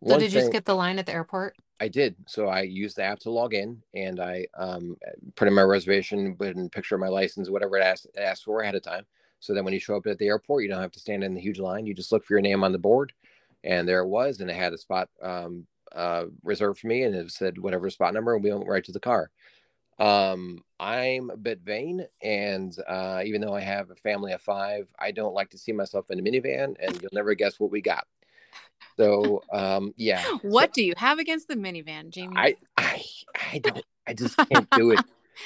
[0.08, 1.56] so did you thing, skip the line at the airport?
[1.80, 2.16] I did.
[2.28, 4.98] So I used the app to log in and I um,
[5.36, 8.20] put in my reservation, put in a picture of my license, whatever it asked, it
[8.20, 9.06] asked for ahead of time.
[9.40, 11.34] So then when you show up at the airport, you don't have to stand in
[11.34, 11.86] the huge line.
[11.86, 13.14] You just look for your name on the board.
[13.64, 14.40] And there it was.
[14.40, 18.14] And it had a spot um, uh, reserved for me and it said whatever spot
[18.14, 19.30] number and we went right to the car.
[20.00, 24.88] Um, I'm a bit vain, and uh, even though I have a family of five,
[24.98, 27.80] I don't like to see myself in a minivan, and you'll never guess what we
[27.80, 28.08] got.
[28.98, 30.24] So, um, yeah.
[30.44, 32.36] What So do you have against the minivan, Jamie?
[32.38, 33.04] I, I,
[33.54, 33.84] I don't.
[34.08, 35.00] I just can't do it.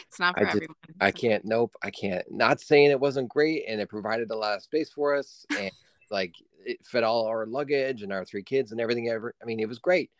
[0.08, 0.76] it's not I for just- everyone.
[1.00, 1.46] I can't.
[1.46, 1.76] Nope.
[1.82, 2.30] I can't.
[2.32, 5.72] Not saying it wasn't great, and it provided a lot of space for us, and
[6.12, 9.08] like it fit all our luggage and our three kids and everything.
[9.10, 9.34] Ever.
[9.42, 10.12] I mean, it was great.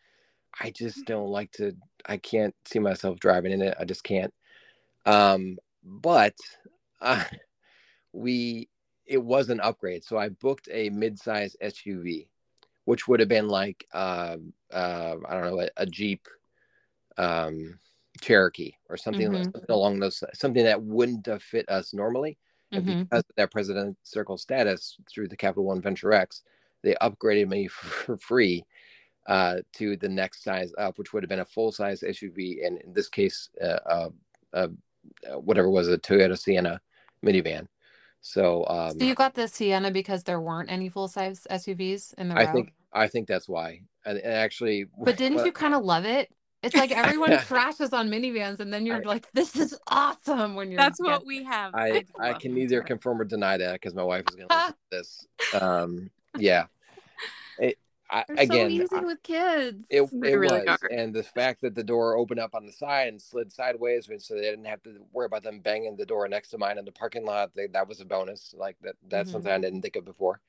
[0.58, 1.74] I just don't like to.
[2.06, 3.76] I can't see myself driving in it.
[3.78, 4.32] I just can't.
[5.04, 6.34] Um, but
[7.02, 7.24] uh,
[8.12, 8.68] we
[9.06, 12.28] it was an upgrade, so I booked a mid-size SUV,
[12.88, 14.38] which would have been like uh,
[14.72, 16.26] uh, I don't know a, a Jeep,
[17.18, 17.78] um,
[18.22, 19.44] Cherokee or something, Mhm.
[19.52, 22.38] something along those something that wouldn't have fit us normally.
[22.72, 22.86] And Mhm.
[22.86, 26.42] because of that president circle status through the Capital One Venture X,
[26.82, 28.64] they upgraded me for free
[29.26, 32.80] uh, to the next size up, which would have been a full size SUV, and
[32.80, 34.10] in this case, uh, uh,
[34.54, 34.68] uh,
[35.38, 36.80] whatever was a Toyota Sienna
[37.22, 37.68] minivan.
[38.22, 42.28] So, um, So you got the Sienna because there weren't any full size SUVs in
[42.28, 42.46] the row.
[42.52, 43.82] Think I think that's why.
[44.04, 46.30] And, and actually, But didn't well, you kind of love it?
[46.62, 50.70] It's like everyone crashes on minivans, and then you're I- like, "This is awesome!" When
[50.72, 51.72] you're That's what we have.
[51.74, 52.54] I I love can it.
[52.54, 55.26] neither confirm or deny that because my wife is going to listen this.
[55.62, 56.66] Um, yeah.
[57.58, 57.78] It,
[58.10, 59.86] I, They're again, so easy I- with kids.
[59.90, 60.88] it, it really was, are.
[60.90, 64.34] and the fact that the door opened up on the side and slid sideways, so
[64.34, 66.92] they didn't have to worry about them banging the door next to mine in the
[66.92, 67.50] parking lot.
[67.54, 68.54] They, that was a bonus.
[68.56, 69.32] Like that, that's Mhm.
[69.32, 70.40] something I didn't think of before.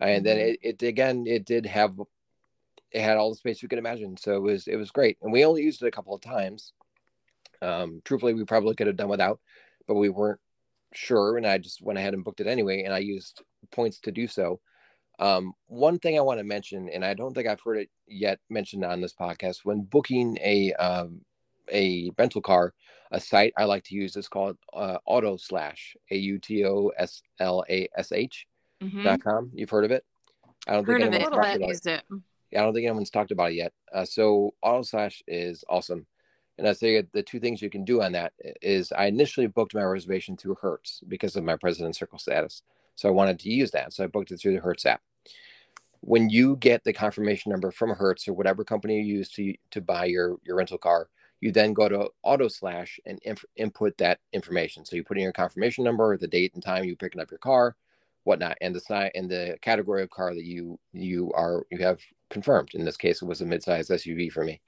[0.00, 0.40] And then Mhm.
[0.40, 2.00] it, it again, it did have,
[2.90, 4.16] it had all the space you could imagine.
[4.16, 5.18] So it was, it was great.
[5.22, 6.72] And we only used it a couple of times.
[7.60, 9.40] Um, truthfully, we probably could have done without,
[9.86, 10.40] but we weren't
[10.92, 11.36] sure.
[11.36, 12.82] And I just went ahead and booked it anyway.
[12.82, 14.60] And I used points to do so.
[15.18, 18.40] Um, one thing I want to mention, and I don't think I've heard it yet
[18.50, 21.20] mentioned on this podcast, when booking a um,
[21.72, 22.74] a rental car,
[23.12, 26.18] a site I like to use is called uh, Auto Slash, A
[28.82, 29.22] U T O S L A S H Mhm.
[29.22, 29.50] dot com.
[29.54, 30.04] You've heard of it?
[30.66, 31.86] I don't Heard think anyone's talked about it.
[31.86, 32.02] It.
[32.50, 33.72] Yeah, I don't think anyone's talked about it yet.
[33.92, 36.06] Uh, so Auto Slash is awesome.
[36.58, 39.74] And I say the two things you can do on that is I initially booked
[39.74, 42.62] my reservation through Hertz because of my President Circle status.
[42.94, 43.92] So I wanted to use that.
[43.94, 45.00] So I booked it through the Hertz app.
[46.00, 49.80] When you get the confirmation number from Hertz or whatever company you use to to
[49.80, 51.08] buy your your rental car,
[51.40, 54.84] you then go to Auto Slash and inf- input that information.
[54.84, 57.38] So you put in your confirmation number, the date and time you picking up your
[57.38, 57.76] car,
[58.24, 62.00] whatnot, and the size and the category of car that you you are you have
[62.30, 62.70] confirmed.
[62.74, 64.60] In this case, it was a midsize SUV for me.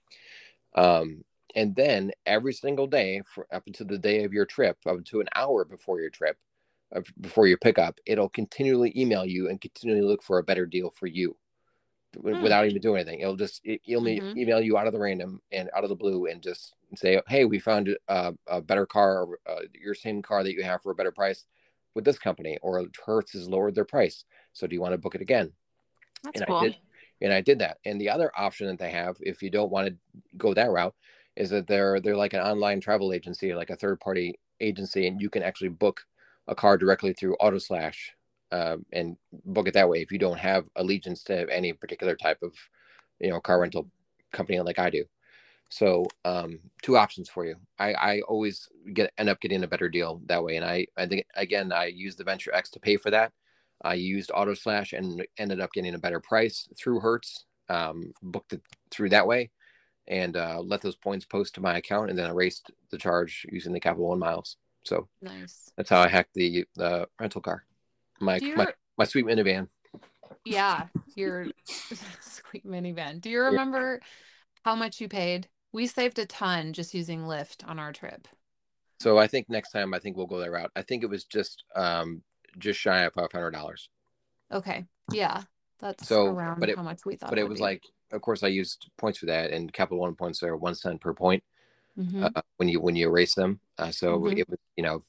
[0.76, 5.04] Um, and then every single day, for up until the day of your trip, up
[5.04, 6.38] to an hour before your trip,
[6.94, 10.90] uh, before your pickup, it'll continually email you and continually look for a better deal
[10.90, 11.36] for you
[12.30, 12.36] Hmm.
[12.40, 13.20] without even doing anything.
[13.20, 14.36] It'll just it, it'll me- Mhm.
[14.36, 17.44] email you out of the random and out of the blue and just say, "Hey,
[17.44, 20.94] we found uh, a better car, uh, your same car that you have for a
[20.94, 21.44] better price
[21.94, 24.24] with this company, or Hertz has lowered their price.
[24.52, 25.52] So do you want to book it again?"
[26.22, 26.56] That's and cool.
[26.56, 26.76] I did,
[27.20, 27.78] and I did that.
[27.84, 29.96] And the other option that they have, if you don't want to
[30.36, 30.94] go that route,
[31.36, 35.20] is that they're they're like an online travel agency, like a third party agency, and
[35.20, 36.00] you can actually book
[36.48, 37.96] a car directly through AutoSlash
[38.52, 40.00] um, and book it that way.
[40.00, 42.52] If you don't have allegiance to any particular type of,
[43.18, 43.88] you know, car rental
[44.32, 45.04] company like I do.
[45.74, 47.56] So um, two options for you.
[47.80, 51.04] I, I always get end up getting a better deal that way, and I I
[51.06, 53.32] think again I used the Venture X to pay for that.
[53.82, 57.46] I used AutoSlash and ended up getting a better price through Hertz.
[57.68, 59.50] Um, booked it through that way,
[60.06, 63.72] and uh, let those points post to my account, and then erased the charge using
[63.72, 64.58] the Capital One miles.
[64.84, 65.72] So nice.
[65.76, 67.64] that's how I hacked the the rental car.
[68.20, 69.66] My you my, my sweet minivan.
[70.44, 71.46] Yeah, your
[72.20, 73.20] sweet minivan.
[73.20, 74.00] Do you remember
[74.64, 75.48] how much you paid?
[75.74, 78.28] We saved a ton just using Lyft on our trip.
[79.00, 80.70] So I think next time I think we'll go that route.
[80.76, 82.22] I think it was just um
[82.58, 83.88] just shy of five hundred dollars.
[84.52, 84.84] Okay.
[85.10, 85.42] Yeah.
[85.80, 87.64] That's So, around but it- how much we thought But it would was be.
[87.64, 87.82] like,
[88.12, 91.12] of course, I used points for that, and Capital One points are one cent per
[91.12, 91.42] point
[91.98, 92.30] Mhm.
[92.36, 93.58] uh, when you when you erase them.
[93.76, 94.38] Uh, so Mhm.
[94.38, 95.04] it was you know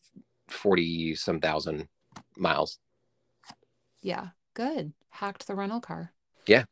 [0.47, 1.87] forty some thousand
[2.35, 2.79] miles.
[4.01, 4.29] yeah.
[4.55, 4.93] Good.
[5.09, 6.11] Hacked the rental car.
[6.47, 6.65] Yeah.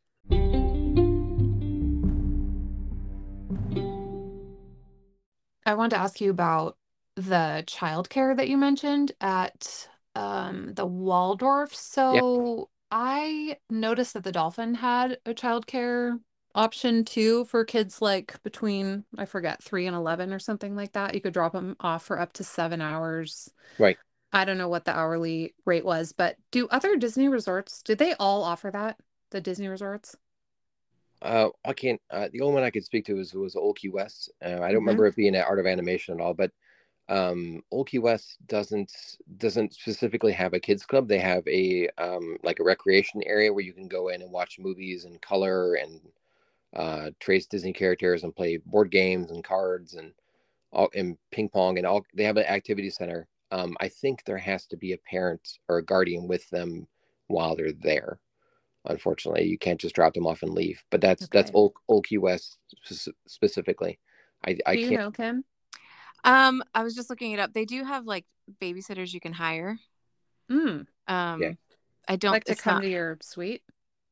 [5.66, 6.76] I wanted to ask you about
[7.16, 11.74] the childcare that you mentioned at um, the Waldorf.
[11.74, 16.20] So I noticed that the Dolphin had a childcare
[16.54, 21.14] option too for kids like between, I forget, three and 11 or something like that.
[21.14, 23.50] You could drop them off for up to seven hours.
[23.78, 23.96] Right.
[24.32, 28.14] I don't know what the hourly rate was, but do other Disney resorts, do they
[28.14, 28.98] all offer that?
[29.30, 30.16] The Disney resorts?
[31.24, 32.00] Uh, I can't.
[32.10, 34.30] Uh, the only one I could speak to was was Old Key West.
[34.44, 34.86] Uh, I don't Mhm.
[34.86, 36.52] remember it being at Art of Animation at all, but
[37.08, 41.08] Um, Old Key West doesn't doesn't specifically have a kids club.
[41.08, 44.58] They have a um, like a recreation area where you can go in and watch
[44.60, 46.12] movies and color and
[46.74, 50.14] uh, trace Disney characters and play board games and cards and
[50.72, 52.04] all and ping pong and all.
[52.14, 53.28] They have an activity center.
[53.52, 56.88] Um, I think there has to be a parent or a guardian with them
[57.28, 58.20] while they're there.
[58.86, 60.82] Unfortunately, you can't just drop them off and leave.
[60.90, 61.56] But that's that's Okay.
[61.56, 62.58] Old, Old Key West
[63.26, 63.98] specifically.
[64.46, 65.00] I I Do you can't.
[65.00, 65.44] know, Kim?
[66.24, 67.52] Um, I was just looking it up.
[67.52, 68.24] They do have like
[68.60, 69.78] babysitters you can hire.
[70.50, 71.52] Mm, Um, Yeah.
[72.08, 73.62] I don't like to come not- to your suite?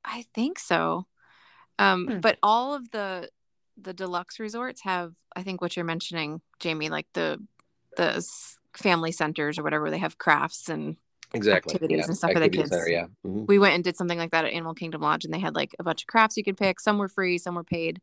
[0.05, 1.07] I think so.
[1.79, 2.21] Um, Hmm.
[2.21, 3.31] but all of the
[3.79, 7.43] the deluxe resorts have, I think, what you're mentioning, Jamie, like the
[7.97, 8.27] the
[8.75, 9.91] family centers or whatever.
[9.91, 10.97] They have crafts and
[11.35, 12.05] exactly activities yeah.
[12.07, 12.71] and stuff for the kids.
[12.71, 13.47] center, yeah Mhm.
[13.47, 15.75] we went and did something like that at Animal Kingdom Lodge, and they had like
[15.79, 16.81] a bunch of crafts you could pick.
[16.81, 18.01] Some were free, some were paid.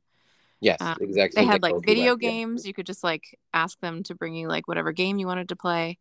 [0.61, 2.29] yes Um, exactly They had like video West, yeah.
[2.31, 2.65] games.
[2.67, 5.55] You could just like ask them to bring you like whatever game you wanted to
[5.55, 5.97] play,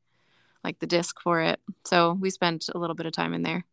[0.64, 1.60] like the disc for it.
[1.84, 3.64] So we spent a little bit of time in there.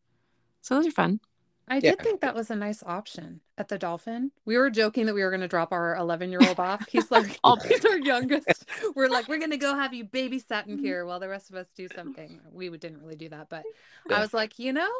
[0.62, 1.20] So those are fun.
[1.68, 1.92] I Yeah.
[1.92, 4.32] did think that was a nice option at the Dolphin.
[4.46, 6.88] We were joking that we were going to drop our 11 year old off.
[6.90, 8.66] He's like, I'll- he's our youngest.
[8.96, 10.72] We're like, we're going to go have you babysat Mm-hmm.
[10.72, 12.40] in here while the rest of us do something.
[12.52, 13.64] We didn't really do that, but
[14.10, 14.18] Yeah.
[14.18, 14.92] I was like, you know,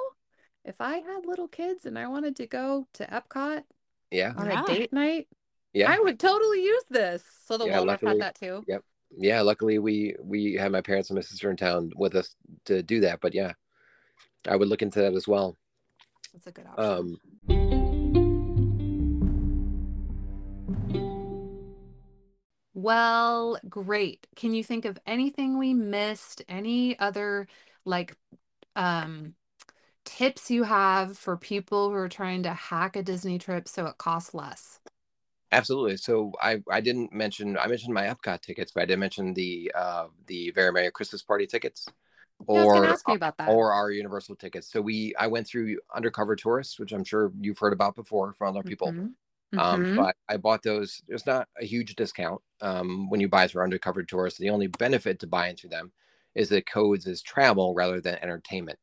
[0.64, 3.64] if I had little kids and I wanted to go to Epcot
[4.12, 4.64] yeah on Yeah.
[4.64, 5.28] a date night,
[5.74, 7.24] yeah I would totally use this.
[7.46, 8.64] So the Yeah, Waldorf luckily- had that too.
[8.68, 8.84] Yep.
[9.18, 12.36] yeah luckily we we had my parents and my sister in town with us
[12.66, 13.54] to do that but yeah
[14.48, 15.56] i would look into that as well
[16.36, 17.06] That's a good option.
[17.08, 17.18] um
[22.74, 24.28] Well, great.
[24.36, 26.42] Can you think of anything we missed?
[26.50, 27.48] Any other
[27.86, 28.18] like
[28.76, 29.36] um
[30.06, 33.98] tips you have for people who are trying to hack a Disney trip so it
[33.98, 34.80] costs less?
[35.52, 39.34] absolutely so i i didn't mention i mentioned my epcot tickets but i didn't mention
[39.34, 42.05] the uh the very merry christmas party tickets Yeah, I was
[42.48, 43.48] or gonna ask you about that.
[43.48, 47.60] or our universal tickets so we i went through undercover tourists which i'm sure you've
[47.60, 49.16] heard about before from other people Mhm.
[49.58, 49.96] Um, Mhm.
[49.96, 51.02] but I bought those.
[51.08, 54.40] There's not a huge discount um, when you buy through undercover tourists.
[54.40, 55.94] The only benefit to buying through them
[56.36, 58.80] is that codes is travel rather than entertainment.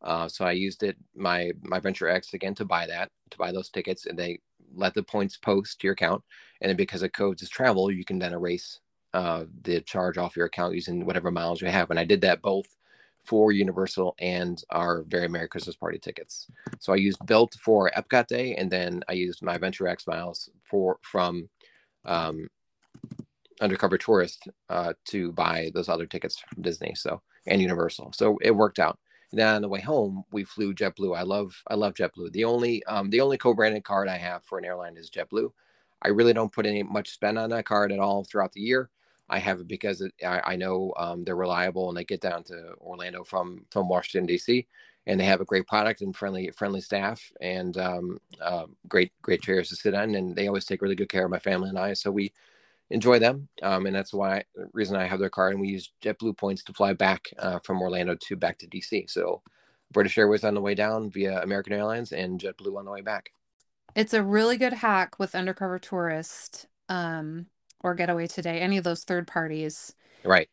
[0.00, 3.52] Uh, so I used it my my Venture X again to buy that to buy
[3.52, 4.40] those tickets, and they
[4.74, 6.24] let the points post to your account.
[6.60, 8.80] And then because of codes is travel, you can then erase
[9.14, 11.90] uh, the charge off your account using whatever miles you have.
[11.90, 12.66] And I did that both
[13.24, 16.48] for Universal and our Very Merry Christmas Party tickets.
[16.80, 20.50] So I used Bilt for Epcot Day, and then I used my Venture X miles
[20.64, 21.48] for from
[22.04, 22.48] um,
[23.60, 26.94] Undercover Tourist uh, to buy those other tickets from Disney.
[26.96, 28.12] So and Universal.
[28.14, 28.98] So it worked out.
[29.30, 31.16] And then on the way home, we flew JetBlue.
[31.16, 32.32] I love I love JetBlue.
[32.32, 35.50] The only um, the only co-branded card I have for an airline is JetBlue.
[36.02, 38.90] I really don't put any much spend on that card at all throughout the year.
[39.28, 42.44] I have it because it, I, I know um, they're reliable and they get down
[42.44, 44.66] to Orlando from from Washington D.C.
[45.06, 49.42] and they have a great product and friendly friendly staff and um, uh, great great
[49.42, 51.78] chairs to sit on and they always take really good care of my family and
[51.78, 51.94] I.
[51.94, 52.32] So we
[52.90, 56.36] enjoy them um, and that's why reason I have their card and we use JetBlue
[56.36, 59.06] points to fly back uh, from Orlando to back to D.C.
[59.08, 59.42] So
[59.92, 63.30] British Airways on the way down via American Airlines and JetBlue on the way back.
[63.94, 67.46] It's a really good hack with Undercover Tourist um,
[67.82, 70.48] or Getaway Today, any of those third parties Right.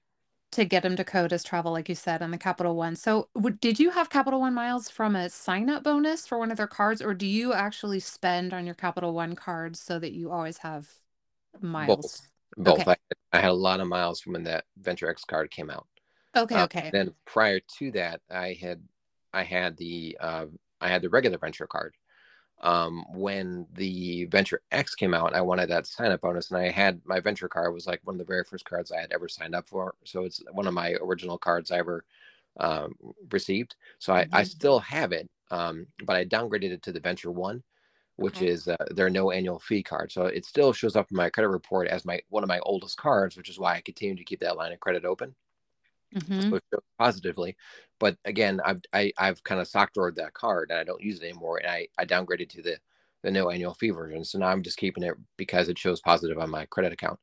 [0.52, 2.96] to get them to code as travel, like you said, on the Capital One.
[2.96, 6.50] So, w- did you have Capital One miles from a sign up bonus for one
[6.52, 10.12] of their cards, or do you actually spend on your Capital One cards so that
[10.14, 10.90] you always have
[11.62, 12.24] miles?
[12.58, 12.88] Both.
[12.88, 12.88] Okay.
[12.88, 12.98] I,
[13.32, 15.88] I had a lot of miles from when that Venture X card came out.
[16.36, 16.94] Okay, Uh, okay.
[16.94, 18.82] Then prior to that, I had
[19.34, 20.48] I had the uh,
[20.82, 21.96] I had the regular Venture card.
[22.62, 26.70] Um, when the Venture X came out, I wanted that sign up bonus, and I
[26.70, 29.30] had my Venture card was like one of the very first cards I had ever
[29.30, 29.96] signed up for.
[30.06, 32.06] So it's one of my original cards I ever
[32.60, 32.96] um,
[33.32, 33.76] received.
[34.00, 34.44] So I, I Mhm.
[34.44, 37.64] still have it, um, but I downgraded it to the Venture One,
[38.18, 38.44] which Okay.
[38.44, 40.12] is uh, their no annual fee card.
[40.12, 42.98] So it still shows up in my credit report as my one of my oldest
[42.98, 45.36] cards, which is why I continue to keep that line of credit open
[46.14, 47.56] hmm it shows positively.
[48.00, 51.20] But again, I've I, I've kind of sock drawered that card and I don't use
[51.22, 52.78] it anymore, and I I downgraded to the
[53.24, 54.24] the no annual fee version.
[54.24, 57.20] So now I'm just keeping it because it shows positive on my credit account.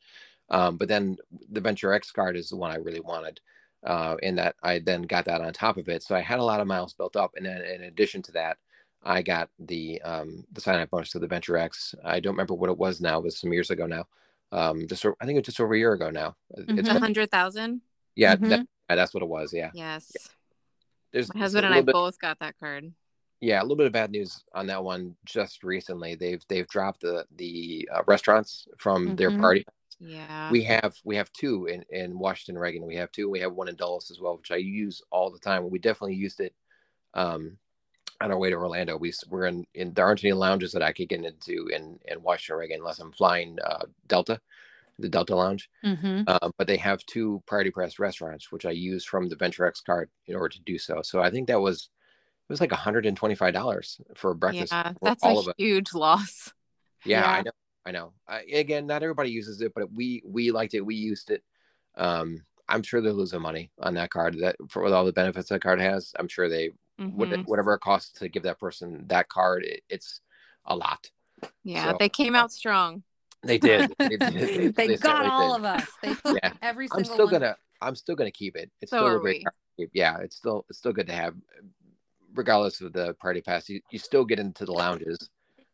[0.50, 1.16] Um, but then
[1.50, 3.40] the Venture X card is the one I really wanted,
[3.84, 6.02] uh, in that I then got that on top of it.
[6.02, 8.58] So I had a lot of miles built up, and then in addition to that,
[9.02, 11.94] I got the um, the sign up bonus to the Venture X.
[12.04, 14.04] I don't remember what it was now, it was some years ago now.
[14.52, 16.36] Um, just I think it's just over a year ago now.
[16.50, 16.96] It's Mhm.
[16.96, 17.82] A hundred thousand.
[18.14, 18.40] yeah, Mhm.
[18.50, 18.62] that, yeah,
[18.94, 19.52] that's what it was.
[19.52, 20.12] Yeah, Yes.
[21.12, 22.92] there's My husband and I bit- both got that card.
[23.40, 26.14] yeah, a little bit of bad news on that one just recently.
[26.14, 29.40] They've they've dropped the the uh, restaurants from their Mhm.
[29.40, 29.64] party
[29.98, 30.50] Yeah.
[30.50, 32.84] We have we have two in in Washington, Reagan.
[32.86, 33.28] We have two.
[33.30, 35.68] We have one in Dulles as well, which I use all the time.
[35.70, 36.54] We definitely used it
[37.14, 37.56] um,
[38.20, 38.96] on our way to Orlando.
[38.98, 42.22] We we're in in there aren't any lounges that I could get into in in
[42.22, 44.38] Washington, Reagan, unless I'm flying uh, Delta,
[44.98, 45.68] the Delta Lounge.
[45.84, 46.22] Mm-hmm.
[46.26, 49.80] Uh, but they have two Priority Pass restaurants, which I use from the Venture X
[49.80, 51.02] card in order to do so.
[51.02, 51.88] So I think that was
[52.48, 54.72] it was like $125 for breakfast.
[54.72, 55.54] yeah, for that's all a of it.
[55.58, 56.52] huge loss.
[57.04, 57.50] Yeah, I know.
[57.84, 58.12] I know.
[58.26, 60.80] I, again, not everybody uses it, but we we liked it.
[60.80, 61.42] We used it.
[61.96, 64.38] Um, I'm sure they're losing money on that card.
[64.40, 67.46] That for with all the benefits that card has, I'm sure they what, Mhm.
[67.46, 70.20] whatever it costs to give that person that card, it, it's
[70.64, 71.10] a lot.
[71.62, 73.02] Yeah, So, they came out strong.
[73.46, 73.94] They did.
[73.98, 74.74] They, did.
[74.74, 75.86] they, They got all of us.
[76.02, 76.52] They Yeah.
[76.62, 77.32] every I'm still one.
[77.34, 78.70] gonna I'm still gonna keep it.
[78.80, 79.44] It's So still a great we.
[79.44, 79.90] card to keep.
[79.92, 81.34] Yeah, it's still it's still good to have,
[82.34, 83.68] regardless of the party pass.
[83.68, 85.18] You, you still get into the lounges,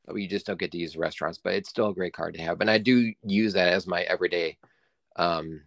[0.07, 1.39] but you just don't get to use the restaurants.
[1.43, 4.03] But it's still a great card to have, and I do use that as my
[4.03, 4.59] everyday,
[5.17, 5.63] um,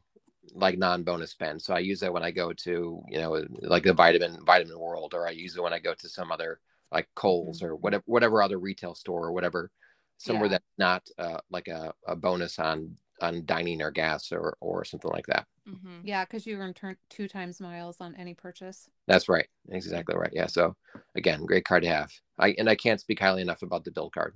[0.54, 1.62] like non-bonus spend.
[1.62, 5.14] So I use that when I go to you know like the vitamin vitamin world,
[5.14, 6.60] or I use it when I go to some other
[6.92, 9.72] like Kohl's or whatever whatever other retail store or whatever
[10.18, 10.52] somewhere Yeah.
[10.52, 15.12] that's not uh, like a, a bonus on on dining or gas or or something
[15.12, 15.48] like that.
[15.68, 16.02] Mhm.
[16.04, 16.74] Yeah, because you earn
[17.10, 18.90] two times miles on any purchase.
[19.08, 19.48] That's right.
[19.70, 20.32] Exactly right.
[20.34, 20.48] Yeah.
[20.48, 20.76] So
[21.16, 22.12] again, great card to have.
[22.38, 24.36] I and I can't speak highly enough about the Bilt card.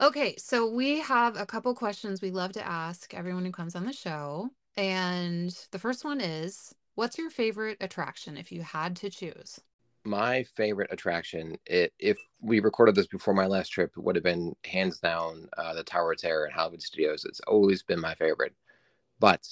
[0.00, 3.86] Okay, so we have a couple questions we love to ask everyone who comes on
[3.86, 4.50] the show.
[4.76, 9.60] And the first one is What's your favorite attraction if you had to choose?
[10.06, 14.56] My favorite attraction, it, if we recorded this before my last trip, would have been
[14.64, 17.26] hands down uh, the Tower of Terror in Hollywood Studios.
[17.26, 18.54] It's always been my favorite.
[19.20, 19.46] But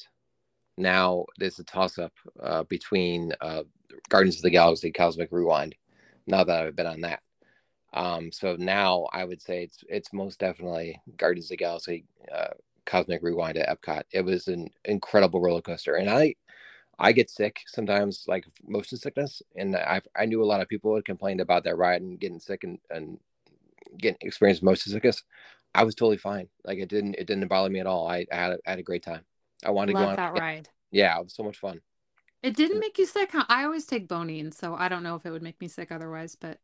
[0.78, 3.64] now there's a toss up uh, between uh,
[4.10, 5.74] of the Galaxy Cosmic Rewind.
[6.26, 7.20] Now that I've been on that.
[7.92, 12.54] Um, so now I would say it's it's most definitely Guardians of the Galaxy uh,
[12.86, 14.04] Cosmic Rewind at Epcot.
[14.12, 16.34] It was an incredible roller coaster, and I
[16.98, 20.94] I get sick sometimes, like motion sickness, and I I knew a lot of people
[20.94, 23.18] had complained about that ride and getting sick and and
[23.98, 25.22] getting experienced motion sickness.
[25.74, 26.48] I was totally fine.
[26.64, 28.06] Like it didn't it didn't bother me at all.
[28.08, 29.24] I, I had a, I had a great time.
[29.64, 30.16] I wanted to go on.
[30.16, 30.68] that ride.
[30.90, 31.80] Yeah, it was so much fun.
[32.42, 33.32] It didn't make you sick.
[33.32, 33.44] huh?
[33.48, 36.36] I always take Bonine, so I don't know if it would make me sick otherwise,
[36.36, 36.60] but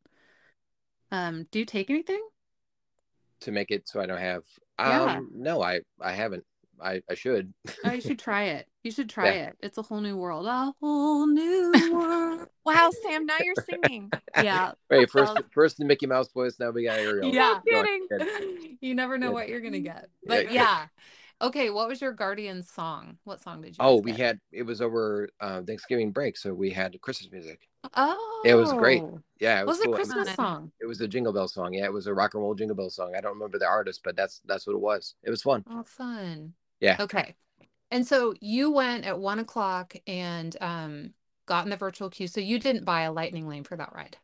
[1.10, 2.22] um, do you take anything?
[3.40, 4.42] to make it so I don't have.
[4.78, 5.20] Um, Yeah.
[5.32, 6.44] No, I I haven't.
[6.80, 7.52] I I should.
[7.84, 8.68] Oh, you should try it.
[8.82, 9.46] You should try Yeah.
[9.48, 9.56] it.
[9.60, 10.46] It's a whole new world.
[10.46, 12.48] A whole new world.
[12.64, 14.10] Wow, Sam, now you're singing.
[14.42, 14.72] Yeah.
[14.88, 16.56] Wait, first first the Mickey Mouse voice.
[16.60, 17.34] Now we got Ariel.
[17.34, 17.58] Yeah.
[17.68, 18.06] Go kidding.
[18.10, 18.28] ahead.
[18.80, 19.34] You never know Good.
[19.34, 20.08] what you're gonna get.
[20.26, 20.54] But good.
[20.54, 20.86] yeah.
[21.42, 23.18] Okay, what was your Guardian song?
[23.24, 24.20] What song did you Oh, we get?
[24.20, 27.68] had it was over uh, Thanksgiving break, so we had Christmas music.
[27.94, 29.02] Oh, It was great.
[29.40, 29.94] Yeah, it What was was a cool.
[29.94, 30.36] Christmas Fun.
[30.36, 30.72] song?
[30.80, 31.74] It was a Jingle Bell song.
[31.74, 33.14] Yeah, it was a rock and roll Jingle Bell song.
[33.16, 35.14] I don't remember the artist, but that's that's what it was.
[35.22, 35.64] It was fun.
[35.68, 36.54] Oh, fun.
[36.80, 36.96] Yeah.
[37.00, 37.34] Okay.
[37.90, 41.14] And so you went at one o'clock and um
[41.46, 42.28] got in the virtual queue.
[42.28, 44.18] So you didn't buy a lightning lane for that ride.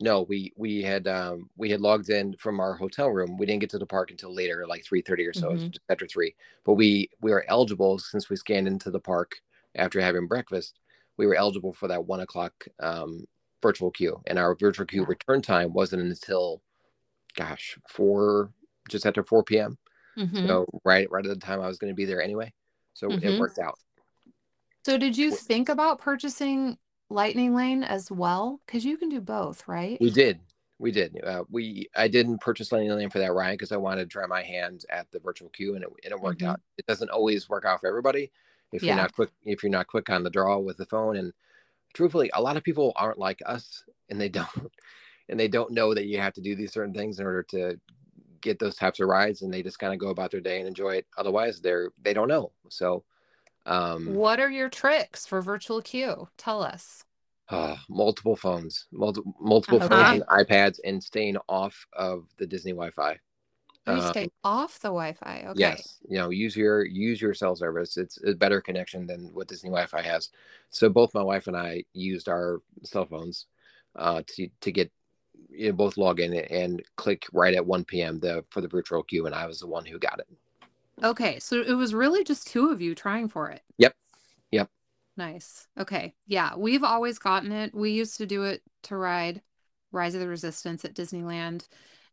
[0.00, 3.36] No, we we had um we had logged in from our hotel room.
[3.36, 5.74] We didn't get to the park until later, like three thirty or so, Mhm.
[5.88, 6.34] after three.
[6.64, 9.40] But we we were eligible since we scanned into the park
[9.74, 10.80] after having breakfast.
[11.16, 13.24] We were eligible for that one o'clock um,
[13.62, 16.62] virtual queue, and our virtual queue return time wasn't until,
[17.36, 18.52] gosh, four
[18.88, 19.78] just after four p.m.
[20.16, 20.46] Mhm.
[20.46, 22.52] So right right at the time I was going to be there anyway,
[22.94, 23.22] so Mhm.
[23.22, 23.78] it worked out.
[24.86, 26.78] So did you think about purchasing
[27.10, 28.60] lightning lane as well?
[28.64, 29.98] Because you can do both, right?
[30.00, 30.40] We did.
[30.78, 31.22] We did.
[31.22, 34.26] Uh, we I didn't purchase Lightning Lane for that Ryan because I wanted to try
[34.26, 36.48] my hand at the virtual queue, and it, and it worked Mhm.
[36.48, 36.60] out.
[36.78, 38.32] It doesn't always work out for everybody
[38.72, 38.88] if Yeah.
[38.88, 39.30] you're not quick.
[39.44, 41.32] If you're not quick on the draw with the phone, and
[41.94, 44.28] truthfully, a lot of people aren't like us, and they
[44.68, 44.72] don't,
[45.28, 47.80] and they don't know that you have to do these certain things in order to
[48.44, 50.68] get those types of rides, and they just kind of go about their day and
[50.68, 51.08] enjoy it.
[51.18, 52.52] Otherwise, they're they don't know.
[52.70, 53.04] So,
[53.66, 56.28] um, What are your tricks for virtual queue?
[56.38, 57.04] Tell us.
[57.50, 59.96] uh, multiple phones, multiple multiple Okay.
[59.96, 63.18] phones and iPads, and staying off of the Disney Wi-Fi.
[63.86, 65.44] You Um, stay off the Wi-Fi.
[65.48, 65.56] Okay.
[65.58, 67.96] Yes, you know, use your use your cell service.
[67.96, 70.30] It's a better connection than what Disney Wi-Fi has.
[70.70, 73.46] So both my wife and I used our cell phones
[73.96, 74.90] uh, to to get
[75.56, 78.18] you know, both log in and click right at 1 p.m.
[78.18, 80.28] the for the virtual queue, and I was the one who got it.
[81.02, 81.38] Okay.
[81.38, 83.62] So it was really just two of you trying for it.
[83.78, 83.94] Yep.
[84.52, 84.70] Yep.
[85.16, 85.66] Nice.
[85.78, 86.14] Okay.
[86.26, 86.54] Yeah.
[86.56, 87.74] We've always gotten it.
[87.74, 89.42] We used to do it to ride
[89.92, 91.66] Rise of the Resistance at Disneyland.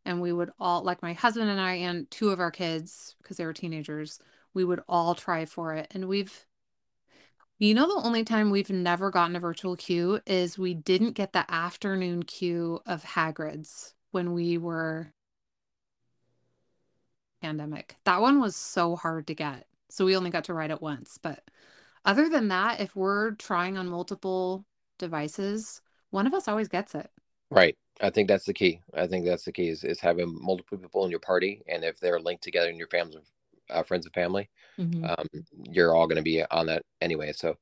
[0.04, 3.36] And we would all, like my husband and I, and two of our kids, because
[3.36, 4.18] they were teenagers,
[4.52, 5.86] we would all try for it.
[5.92, 6.44] And we've,
[7.58, 11.32] you know, the only time we've never gotten a virtual queue is we didn't get
[11.32, 15.12] the afternoon queue of Hagrid's when we were
[17.40, 17.96] pandemic.
[18.04, 19.66] That one was so hard to get.
[19.90, 21.18] So we only got to ride it once.
[21.20, 21.42] But
[22.04, 24.64] other than that, if we're trying on multiple
[24.98, 27.10] devices, one of us always gets it.
[27.50, 27.76] Right.
[28.00, 28.80] I think that's the key.
[28.94, 31.62] I think that's the key is, is having multiple people in your party.
[31.68, 33.30] And if they're linked together in your families,
[33.72, 34.48] uh, friends and family,
[34.78, 35.18] Mhm.
[35.18, 35.26] um,
[35.70, 37.32] you're all going to be on that anyway.
[37.32, 37.56] So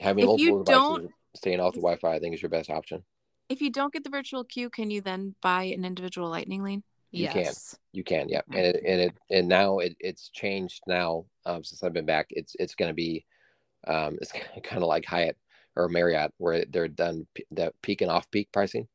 [0.00, 3.04] having If multiple devices, staying off the Wi-Fi, I think is your best option.
[3.48, 6.82] If you don't get the virtual queue, can you then buy an individual lightning lane?
[7.10, 7.42] You can.
[7.42, 7.76] yes.
[7.92, 11.82] You can, yeah, and it, and it and now it, it's changed now um, since
[11.82, 12.28] I've been back.
[12.30, 13.24] It's it's going to be
[13.88, 14.30] um, it's
[14.62, 15.36] kind of like Hyatt
[15.74, 18.86] or Marriott where they're done p- the peak and off peak pricing,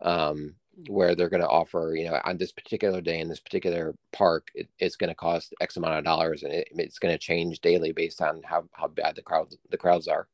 [0.00, 0.56] um,
[0.88, 4.48] where they're going to offer you know on this particular day in this particular park
[4.54, 7.60] it, it's going to cost X amount of dollars and it, it's going to change
[7.60, 10.28] daily based on how how bad the crowds the crowds are.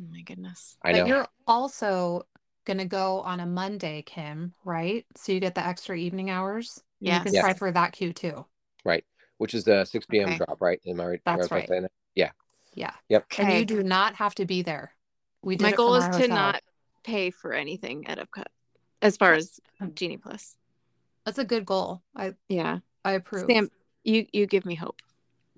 [0.00, 0.76] Oh my goodness.
[0.84, 1.06] I But know.
[1.06, 2.26] you're also
[2.64, 5.06] going to go on a Monday, Kim, right?
[5.16, 6.82] So you get the extra evening hours.
[7.00, 7.14] Yeah.
[7.18, 7.40] You can Yeah.
[7.42, 8.46] try for that queue too.
[8.84, 9.04] right,
[9.38, 10.28] which is the six p.m.
[10.28, 10.36] Okay.
[10.36, 10.80] drop, right?
[10.86, 11.20] Am I right?
[11.24, 11.68] That's am I right.
[11.68, 11.90] that?
[12.14, 12.30] Yeah.
[12.74, 12.92] Yeah.
[13.08, 13.26] Yep.
[13.38, 14.92] And you do not have to be there.
[15.42, 16.28] We did My goal is to hotel.
[16.28, 16.62] not
[17.04, 18.44] pay for anything at Epcot
[19.02, 19.60] as far as
[19.94, 20.56] Genie Plus.
[21.24, 22.02] That's a good goal.
[22.16, 22.78] I Yeah.
[23.04, 23.46] I approve.
[23.48, 23.70] Sam,
[24.04, 25.00] you you give me hope.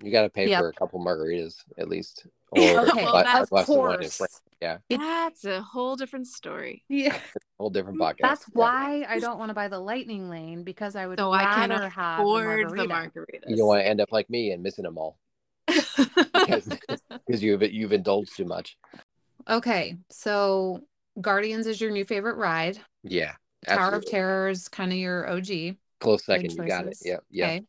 [0.01, 0.59] You got to pay Yep.
[0.59, 4.17] for a couple margaritas at least, or Okay, Well, that's- of glass of wine and
[4.17, 4.41] course.
[4.61, 6.83] Yeah, That's a whole different story.
[6.87, 7.17] Yeah.
[7.59, 8.21] whole different mm, podcast.
[8.21, 8.51] That's Yeah.
[8.61, 11.69] why I don't want to buy the lightning lane because I would So I can
[11.69, 13.19] rather have the Afford the margarita.
[13.19, 13.49] margaritas.
[13.49, 15.17] You don't want to end up like me and missing them all
[15.67, 16.65] because
[17.25, 18.77] because you've you've indulged too much.
[19.49, 20.81] Okay, so
[21.19, 22.79] Guardians is your new favorite ride.
[23.03, 23.33] Yeah,
[23.67, 24.05] Tower of.
[24.05, 25.75] Terror is kind of your OG.
[25.99, 26.51] Close second.
[26.51, 26.89] You got it.
[26.89, 27.05] choices.
[27.05, 27.45] Yeah, yeah.
[27.45, 27.61] Okay.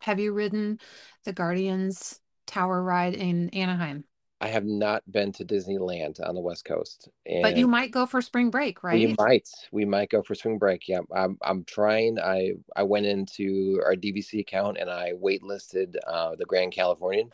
[0.00, 0.78] Have you ridden
[1.24, 4.04] the Guardians Tower ride in Anaheim?
[4.40, 8.04] I have not been to Disneyland on the West Coast, and But you might go
[8.04, 9.08] for spring break, right?
[9.08, 10.88] we might we might go for spring break.
[10.88, 12.18] Yeah, I'm I'm trying.
[12.18, 17.30] I I went into our DVC account and I waitlisted uh, the Grand Californian.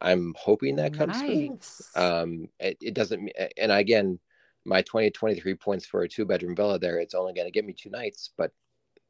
[0.00, 1.48] I'm hoping that comes through.
[1.48, 1.90] Nice.
[1.96, 4.18] um it, it doesn't and again
[4.64, 7.64] my 20 23 points for a two bedroom villa there it's only going to get
[7.64, 8.52] me two nights but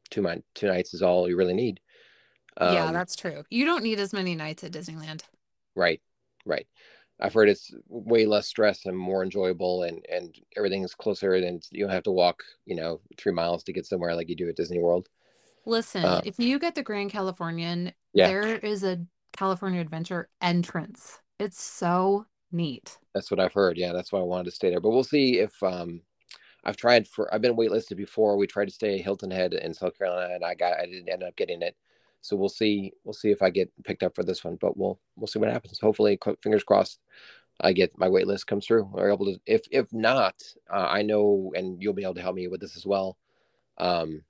[0.09, 1.79] two my two nights is all you really need
[2.59, 3.43] yeah, Um, that's true.
[3.49, 5.23] You don't need as many nights at Disneyland.
[5.75, 6.01] right
[6.45, 6.67] right
[7.19, 11.63] i've heard it's way less stress and more enjoyable and and everything is closer and
[11.71, 14.49] you don't have to walk you know three miles to get somewhere like you do
[14.49, 15.07] at disney world
[15.63, 18.27] Listen, Uh, if you get the Grand Californian, Yeah.
[18.27, 21.19] there is a California Adventure entrance.
[21.37, 22.97] It's so neat.
[23.13, 23.77] that's what i've heard.
[23.77, 24.79] Yeah that's why i wanted to stay there.
[24.81, 26.01] But we'll see if um
[26.63, 28.37] i've tried for i've been waitlisted before.
[28.37, 31.09] We tried to stay at hilton head in south carolina and i got i didn't
[31.09, 31.75] end up getting it.
[32.21, 34.99] So we'll see we'll see if i get picked up for this one but we'll
[35.15, 35.79] we'll see what happens.
[35.79, 36.99] Hopefully fingers crossed
[37.61, 38.89] i get my wait list comes through.
[38.93, 40.35] Or able to if if not
[40.71, 43.17] uh, i know and you'll be able to help me with this as well.
[43.77, 44.23] Um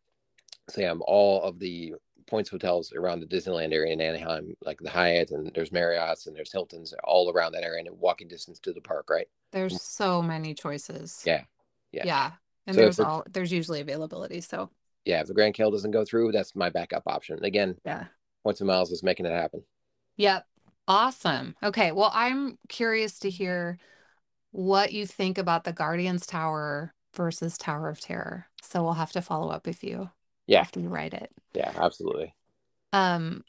[0.69, 1.93] sam all of the
[2.27, 6.35] points hotels around the disneyland area in anaheim like the hyatt and there's marriott's and
[6.35, 10.21] there's hilton's all around that area and walking distance to the park right There's so
[10.21, 11.21] many choices.
[11.23, 11.27] Mm.
[11.27, 11.43] Yeah.
[11.91, 12.03] Yeah.
[12.05, 12.31] Yeah.
[12.67, 14.41] And So there's all there's usually availability.
[14.41, 14.69] So
[15.05, 18.05] yeah if the grand Cal doesn't go through that's my backup option again yeah.
[18.43, 19.63] points and miles is making it happen
[20.17, 20.45] Yep.
[20.87, 21.55] Awesome.
[21.63, 21.91] Okay.
[21.91, 23.77] Well, I'm curious to hear
[24.51, 28.47] what you think about the Guardians Tower versus Tower of Terror.
[28.61, 30.09] So we'll have to follow up with you
[30.47, 30.61] Yeah.
[30.61, 31.31] after you write it.
[31.53, 32.33] yeah absolutely
[32.93, 33.43] Um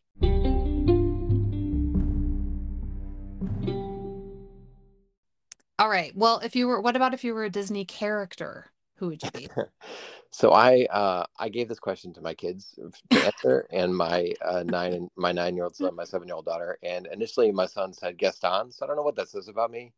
[5.79, 6.13] All right.
[6.15, 8.71] Well, if you were what about if you were a Disney character?
[8.97, 9.49] Who would you be?
[10.31, 12.79] so i uh i gave this question to my kids
[13.11, 16.35] to answer and my uh nine and my nine year old son my seven year
[16.35, 19.49] old daughter and initially my son said gaston so i don't know what that says
[19.49, 19.93] about me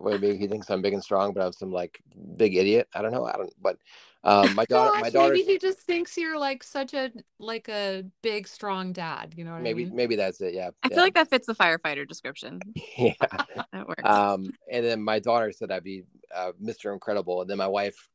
[0.00, 2.00] maybe he thinks i'm big and strong but i'm some like
[2.36, 3.76] big idiot i don't know i don't but
[4.24, 8.04] um my daughter my daughter maybe he just thinks you're like such a like a
[8.22, 9.34] big strong dad.
[9.36, 9.96] You know what maybe I mean?
[9.96, 10.94] maybe maybe that's it yeah I yeah.
[10.94, 12.60] feel like that fits the firefighter description.
[12.96, 13.14] yeah
[13.72, 14.02] That works.
[14.04, 18.08] um and then my daughter said i'd be uh, mr incredible and then my wife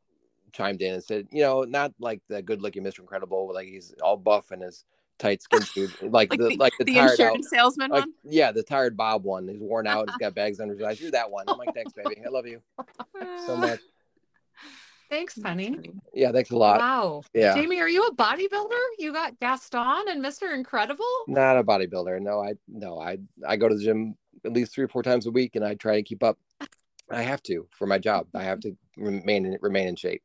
[0.53, 3.93] chimed in and said you know not like the good looking mr incredible like he's
[4.01, 4.85] all buff and his
[5.19, 8.01] tight skin suit like, like the, the, like the, the tired out insurance salesman like
[8.01, 8.13] one.
[8.23, 11.11] yeah the tired bob one he's worn out he's got bags under his eyes you're
[11.11, 12.61] that one i'm like thanks baby i love you
[13.45, 13.79] so much
[15.09, 15.91] Thanks, honey.
[16.13, 17.23] yeah thanks a lot Wow.
[17.33, 18.77] yeah Jamie, are you a bodybuilder?
[18.99, 20.53] You got Gaston and Mr.
[20.53, 21.05] Incredible?
[21.27, 24.15] not a bodybuilder no i no i i go to the gym
[24.45, 26.37] at least three or four times a week and i try to keep up
[27.09, 30.21] i have to for my job i have to remain in, remain in shape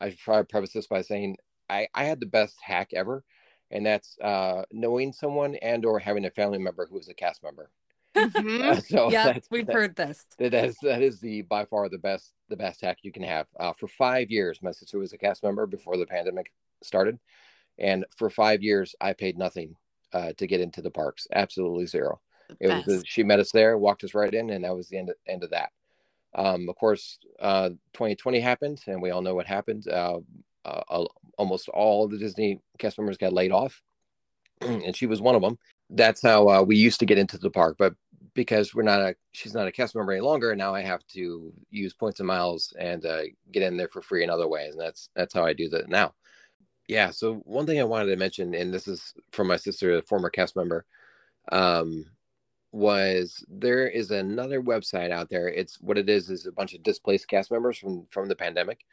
[0.00, 1.36] I should probably preface this by saying
[1.68, 3.24] I, I had the best hack ever,
[3.70, 7.42] and that's uh, knowing someone and or having a family member who is a cast
[7.42, 7.70] member.
[8.16, 8.82] Mhm.
[8.88, 10.24] so yeah, we've that, heard this.
[10.38, 13.46] that is that is the by far the best the best hack you can have.
[13.58, 17.18] Uh, for five years, my sister was a cast member before the pandemic started,
[17.78, 19.76] and for five years I paid nothing
[20.12, 21.26] uh, to get into the parks.
[21.32, 22.20] Absolutely zero.
[22.60, 25.10] It was she met us there, walked us right in, and that was the end
[25.10, 25.70] of, end of that.
[26.36, 29.88] Um, of course, uh, 2020 happened, and we all know what happened.
[29.88, 30.20] Uh,
[30.64, 31.04] uh,
[31.38, 33.82] almost all the Disney cast members got laid off,
[34.60, 35.58] and she was one of them.
[35.90, 37.94] That's how uh, we used to get into the park, but
[38.34, 41.52] because we're not a she's not a cast member any longer, now I have to
[41.70, 44.80] use points and miles and uh, get in there for free in other ways, and
[44.80, 46.14] that's that's how I do that now.
[46.86, 47.10] Yeah.
[47.10, 50.30] So one thing I wanted to mention, and this is from my sister, a former
[50.30, 50.84] cast member.
[51.50, 52.04] Um,
[52.72, 55.48] was there is another website out there.
[55.48, 58.84] It's what it is is a bunch of displaced cast members from from the pandemic.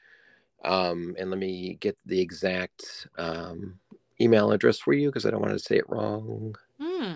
[0.63, 3.79] Um, and let me get the exact um,
[4.21, 6.55] email address for you because I don't want to say it wrong.
[6.79, 7.13] Hmm.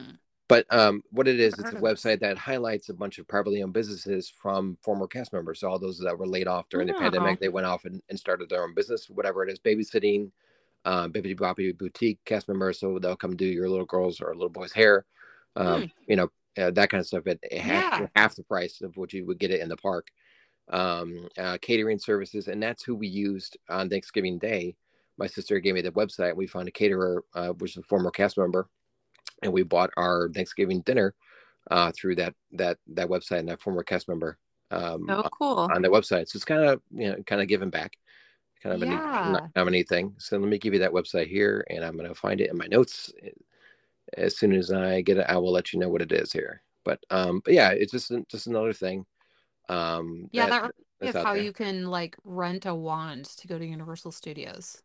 [0.49, 3.73] But um, what it is, it's a website that highlights a bunch of privately owned
[3.73, 5.59] businesses from former cast members.
[5.59, 8.17] So all those that were laid off during the pandemic, they went off and, and
[8.17, 10.31] started their own business, whatever it is, babysitting,
[10.85, 12.79] uh, Bibbidi Bobbidi Boutique cast members.
[12.79, 15.05] So they'll come do your little girls or little boys' hair,
[15.57, 15.87] um, Hmm.
[16.07, 18.07] you know, uh, that kind of stuff at half, Yeah.
[18.15, 20.07] half the price of what you would get it in the park.
[20.69, 24.75] Um, uh, catering services, and that's who we used on Thanksgiving Day.
[25.17, 26.35] My sister gave me the website.
[26.35, 28.69] We found a caterer, uh, which is a former cast member,
[29.43, 31.15] and we bought our Thanksgiving dinner
[31.71, 34.39] uh, through that that that website and that former cast member
[34.71, 35.71] um, Oh, cool.
[35.73, 36.27] on the website.
[36.29, 37.97] So it's kind of you know kind of giving back,
[38.61, 39.21] kind of a neat, Yeah.
[39.23, 40.15] kind of a neat thing.
[40.19, 42.57] So let me give you that website here, and I'm going to find it in
[42.57, 43.13] my notes.
[44.15, 46.61] As soon as I get it, I will let you know what it is here.
[46.85, 49.05] But um, but yeah, it's just just another thing.
[49.69, 51.43] Um, Yeah, that reminds me that's of how there.
[51.43, 54.81] you can like rent a wand to go to Universal Studios.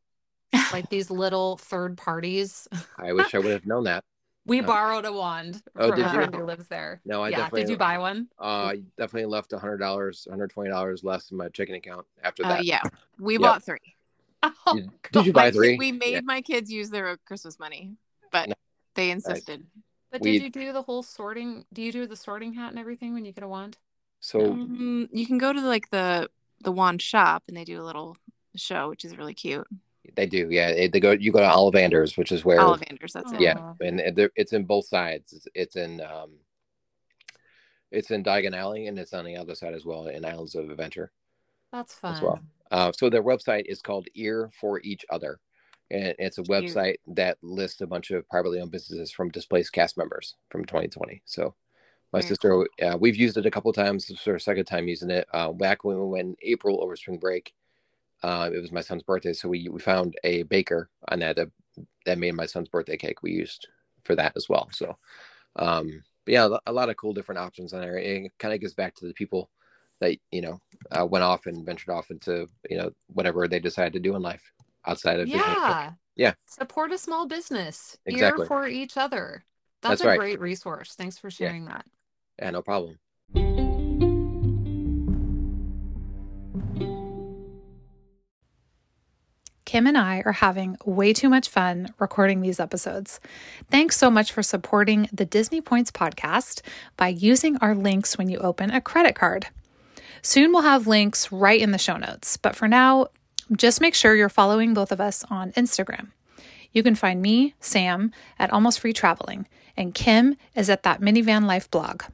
[0.72, 2.68] Like these little third parties.
[2.98, 4.04] I wish I would have known that.
[4.44, 6.14] We Uh, borrowed a wand oh, from did a you?
[6.16, 7.00] friend who lives there.
[7.04, 8.26] No, I yeah, definitely did you buy one?
[8.40, 12.42] Uh, I definitely left hundred dollars, hundred twenty dollars less in my checking account after
[12.44, 12.64] Uh, that.
[12.64, 12.82] yeah,
[13.20, 13.40] we Yep.
[13.40, 13.78] bought three.
[14.66, 15.78] Oh, You- did you buy My kid- three?
[15.78, 16.20] we made Yeah.
[16.24, 18.00] my kids use their Christmas money, but No.
[18.94, 19.66] They insisted.
[20.10, 21.64] But We- did you do the whole sorting?
[21.72, 23.78] Do you do the sorting hat and everything when you get a wand?
[24.20, 26.28] So Mm, you can go to like the
[26.60, 28.16] the wand shop and they do a little
[28.54, 29.66] show, which is really cute.
[30.14, 30.72] they do, yeah.
[30.72, 31.12] They they go.
[31.12, 33.40] You go to Ollivanders, which is where Ollivanders, that's it.
[33.40, 36.30] yeah and and it's in both sides it's, it's in um
[37.90, 40.70] it's in diagon alley and it's on the other side as well in islands of
[40.70, 41.10] adventure
[41.72, 42.14] That's fun.
[42.14, 42.40] as well
[42.70, 45.40] uh, so their website is called ear for each other
[45.92, 46.64] and it's a Cute.
[46.64, 51.22] website that lists a bunch of privately owned businesses from displaced cast members from 2020
[51.24, 51.54] so
[52.12, 54.88] my Very sister uh, we've used it a couple times this is our second time
[54.88, 57.52] using it uh, back when we went in april over spring break
[58.22, 61.48] uh, it was my son's birthday so we, we found a baker on that that,
[62.06, 63.68] that made my son's birthday cake we used
[64.04, 64.68] for that as well.
[64.72, 64.96] So
[65.56, 68.74] um but yeah a lot of cool different options on there it kind of gets
[68.74, 69.50] back to the people
[70.00, 73.92] that you know uh, went off and ventured off into you know whatever they decided
[73.92, 74.52] to do in life
[74.86, 75.40] outside of Disney.
[75.40, 75.92] Yeah.
[76.14, 76.34] Yeah.
[76.46, 77.96] Support a small business.
[78.06, 78.42] Exactly.
[78.42, 79.44] Ear for each other.
[79.80, 80.18] That's, That's a right.
[80.18, 80.94] great resource.
[80.94, 81.84] Thanks for sharing that.
[82.40, 82.98] yeah no problem
[89.72, 93.20] Kim and I are having way too much fun recording these episodes.
[93.70, 96.60] Thanks so much for supporting the Disney Points podcast
[96.98, 99.46] by using our links when you open a credit card.
[100.20, 103.06] Soon we'll have links right in the show notes, but for now,
[103.56, 106.08] just make sure you're following both of us on Instagram.
[106.72, 109.46] You can find me, Sam, at Almost Free Traveling,
[109.76, 112.04] and Kim is at that Minivan Life blog.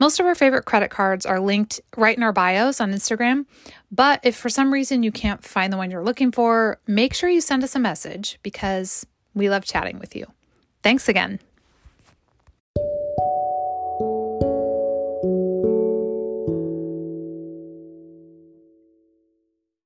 [0.00, 3.46] Most of our favorite credit cards are linked right in our bios on Instagram,
[3.90, 7.30] but if for some reason you can't find the one you're looking for, make sure
[7.30, 10.26] you send us a message because we love chatting with you.
[10.82, 11.38] Thanks again.